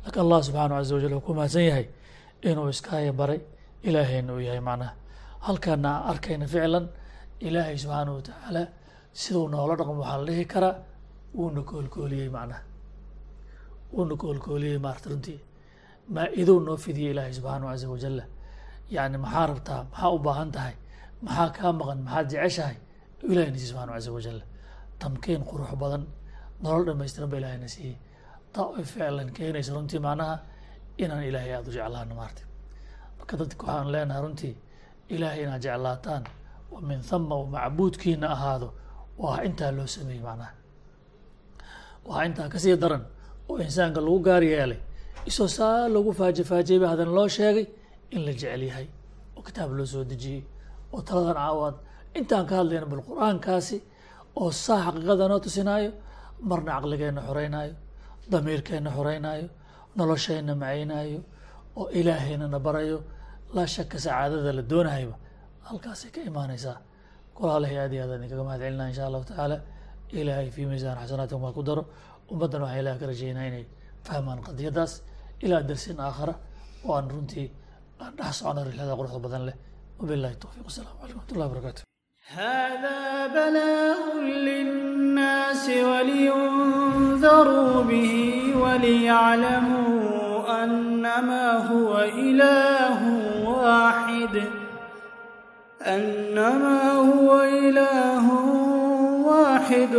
laakiin 0.03 0.21
allah 0.25 0.39
subxaanahu 0.45 0.77
caza 0.79 0.93
wajal 0.95 1.13
wuxuu 1.13 1.25
ku 1.25 1.31
mahadsan 1.37 1.63
yahay 1.69 1.85
inuu 2.49 2.69
iskaaya 2.73 3.13
baray 3.19 3.39
ilaahayna 3.87 4.31
uu 4.35 4.41
yahay 4.47 4.61
macnaha 4.69 4.91
halkana 5.45 5.89
aan 5.95 6.03
arkayna 6.11 6.45
ficlan 6.53 6.85
ilaahay 7.47 7.75
subxaanahu 7.83 8.15
watacaala 8.19 8.61
siduu 9.21 9.47
noola 9.53 9.73
dhaqmo 9.79 9.93
waxaa 10.01 10.17
la 10.21 10.25
dhihi 10.29 10.45
karaa 10.53 10.75
wuuna 11.37 11.61
koolkooliyey 11.69 12.29
macnaha 12.35 12.61
wuuna 13.93 14.15
koolkooliyey 14.21 14.77
maarata 14.85 15.07
runtii 15.11 15.39
maa-idou 16.15 16.57
noo 16.67 16.77
fidiyey 16.85 17.11
ilaahay 17.13 17.33
subxaanahu 17.37 17.69
caza 17.73 17.87
wajalla 17.93 18.23
yani 18.95 19.17
maxaa 19.23 19.45
rabtaa? 19.51 19.81
Maxaa 19.91 20.09
u 20.15 20.19
baahan 20.25 20.49
tahay? 20.55 20.75
Maxaa 21.25 21.49
kaa 21.57 21.71
maqan? 21.79 21.99
Maxaad 22.05 22.27
jeceshahay? 22.31 22.77
Ilahay 23.31 23.49
na 23.53 23.57
siiyey 23.57 23.69
subxana 23.71 23.91
caza 23.97 24.09
wajalla 24.17 24.43
tamkiin 25.01 25.41
qurux 25.49 25.71
badan 25.81 26.03
nolol 26.63 26.83
dhamaystiran 26.87 27.29
ba 27.31 27.37
ilahayna 27.39 27.67
siiyey. 27.75 27.95
Taa 28.53 28.69
ay 28.77 28.83
ficlan 28.91 29.29
keenaysa 29.37 29.71
runtii 29.75 29.99
macnaha 30.05 30.35
inaan 31.03 31.23
ilaahay 31.29 31.51
aada 31.55 31.69
u 31.69 31.73
jeclaano 31.77 32.13
maarta 32.21 32.41
marka 33.17 33.33
dadka 33.41 33.63
waxaan 33.67 33.87
leenahay 33.93 34.21
runtii 34.25 34.53
ilaahay 35.15 35.39
inaad 35.45 35.61
jeclaataan 35.65 36.23
oo 36.73 36.79
min 36.89 36.99
thama 37.09 37.35
uu 37.39 37.47
macbuudkiina 37.55 38.27
ahaado 38.35 38.67
waa 39.21 39.37
intaa 39.47 39.71
loo 39.77 39.87
sameeyey 39.95 40.23
macnaha. 40.27 40.51
Waa 42.07 42.23
intaa 42.27 42.49
ka 42.53 42.57
sii 42.63 42.75
daran 42.83 43.03
oo 43.49 43.55
insaanka 43.65 43.99
lagu 44.05 44.19
gaar 44.27 44.43
yeelay 44.51 44.79
isoo 45.29 45.47
saa 45.57 45.87
lagu 45.95 46.11
faaje 46.19 46.43
faajeyba 46.51 46.85
haddana 46.91 47.11
loo 47.17 47.27
sheegay 47.37 47.65
in 48.15 48.21
la 48.25 48.31
jecel 48.39 48.61
yahay 48.69 48.87
oo 49.37 49.41
kitaab 49.47 49.71
loo 49.77 49.85
soo 49.93 50.03
dejiyey 50.11 50.41
oo 50.93 51.01
taladan 51.07 51.35
caawaad. 51.41 51.75
Intaan 52.19 52.45
ka 52.49 52.53
hadlayna 52.59 52.85
bal 52.91 53.01
qur'aankaasi 53.09 53.77
oo 54.41 54.49
saa 54.65 54.79
xaqiiqada 54.85 55.25
noo 55.31 55.39
tusinaayo 55.45 55.91
marna 56.49 56.71
caqligeenna 56.75 57.21
xoreynaayo 57.27 57.73
damiirkeenna 58.31 58.89
xoreynaayo 58.97 59.47
nolosheenna 59.97 60.53
macaynaayo 60.61 61.19
oo 61.79 61.85
ilaahayna 61.99 62.45
na 62.53 62.59
barayo 62.65 62.97
laa 63.55 63.67
shaka 63.75 63.97
sacaadada 64.05 64.51
la 64.57 64.63
doonahayba 64.71 65.15
halkaasay 65.67 66.09
ka 66.15 66.19
imaanaysaa. 66.29 66.77
Kulaalahay 67.35 67.77
aad 67.83 67.93
iyo 67.95 68.03
aad 68.03 68.11
aan 68.13 68.19
idinkaga 68.23 68.43
mahad 68.47 68.61
celinaa 68.65 68.87
insha 68.91 69.03
allahu 69.07 69.23
tacaala. 69.29 69.57
Ilaahay 70.19 70.47
fii 70.55 70.65
miisaan 70.69 70.97
xasanaatikum 71.01 71.41
waa 71.45 71.53
ku 71.57 71.61
daro. 71.69 71.83
Ummaddan 72.31 72.61
waxaan 72.65 72.79
ilaah 72.83 72.97
ka 73.01 73.05
rajaynaa 73.11 73.45
inay 73.49 73.65
fahmaan 74.07 74.39
qadiyadaas 74.47 74.93
ilaa 75.45 75.63
darsin 75.69 75.97
aakhara 76.07 76.33
oo 76.87 76.93
aan 76.97 77.07
runtii 77.13 77.47
aan 78.03 78.13
dhex 78.17 78.33
socono 78.39 78.61
rilaada 78.69 78.93
quruxda 78.99 79.19
badan 79.25 79.43
leh. 79.49 79.55
Wabillahi 79.99 80.35
towfiiq 80.43 80.63
wasalaamu 80.69 80.97
calaykum 80.99 81.19
wxmatullahi 81.21 81.49
barakaatu 81.53 81.81
hada 82.35 82.97
balaaun 83.35 84.25
linnaasi 84.49 85.75
waliyundaruu 85.91 87.77
bihi 87.89 88.53
waliyaclamuu 88.63 90.45
annama 90.61 91.43
huwa 91.69 92.01
ilaahu 92.27 93.11
waaxid 93.61 94.35
أنما 95.95 96.81
هو 97.09 97.29
إله 97.41 98.25
واحد 99.29 99.93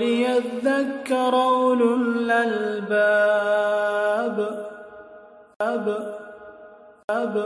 وليذكر 0.00 1.34
أولو 1.34 1.94
الألباب 1.94 3.16
أب 5.60 6.16
أب 7.10 7.36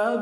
أب 0.00 0.20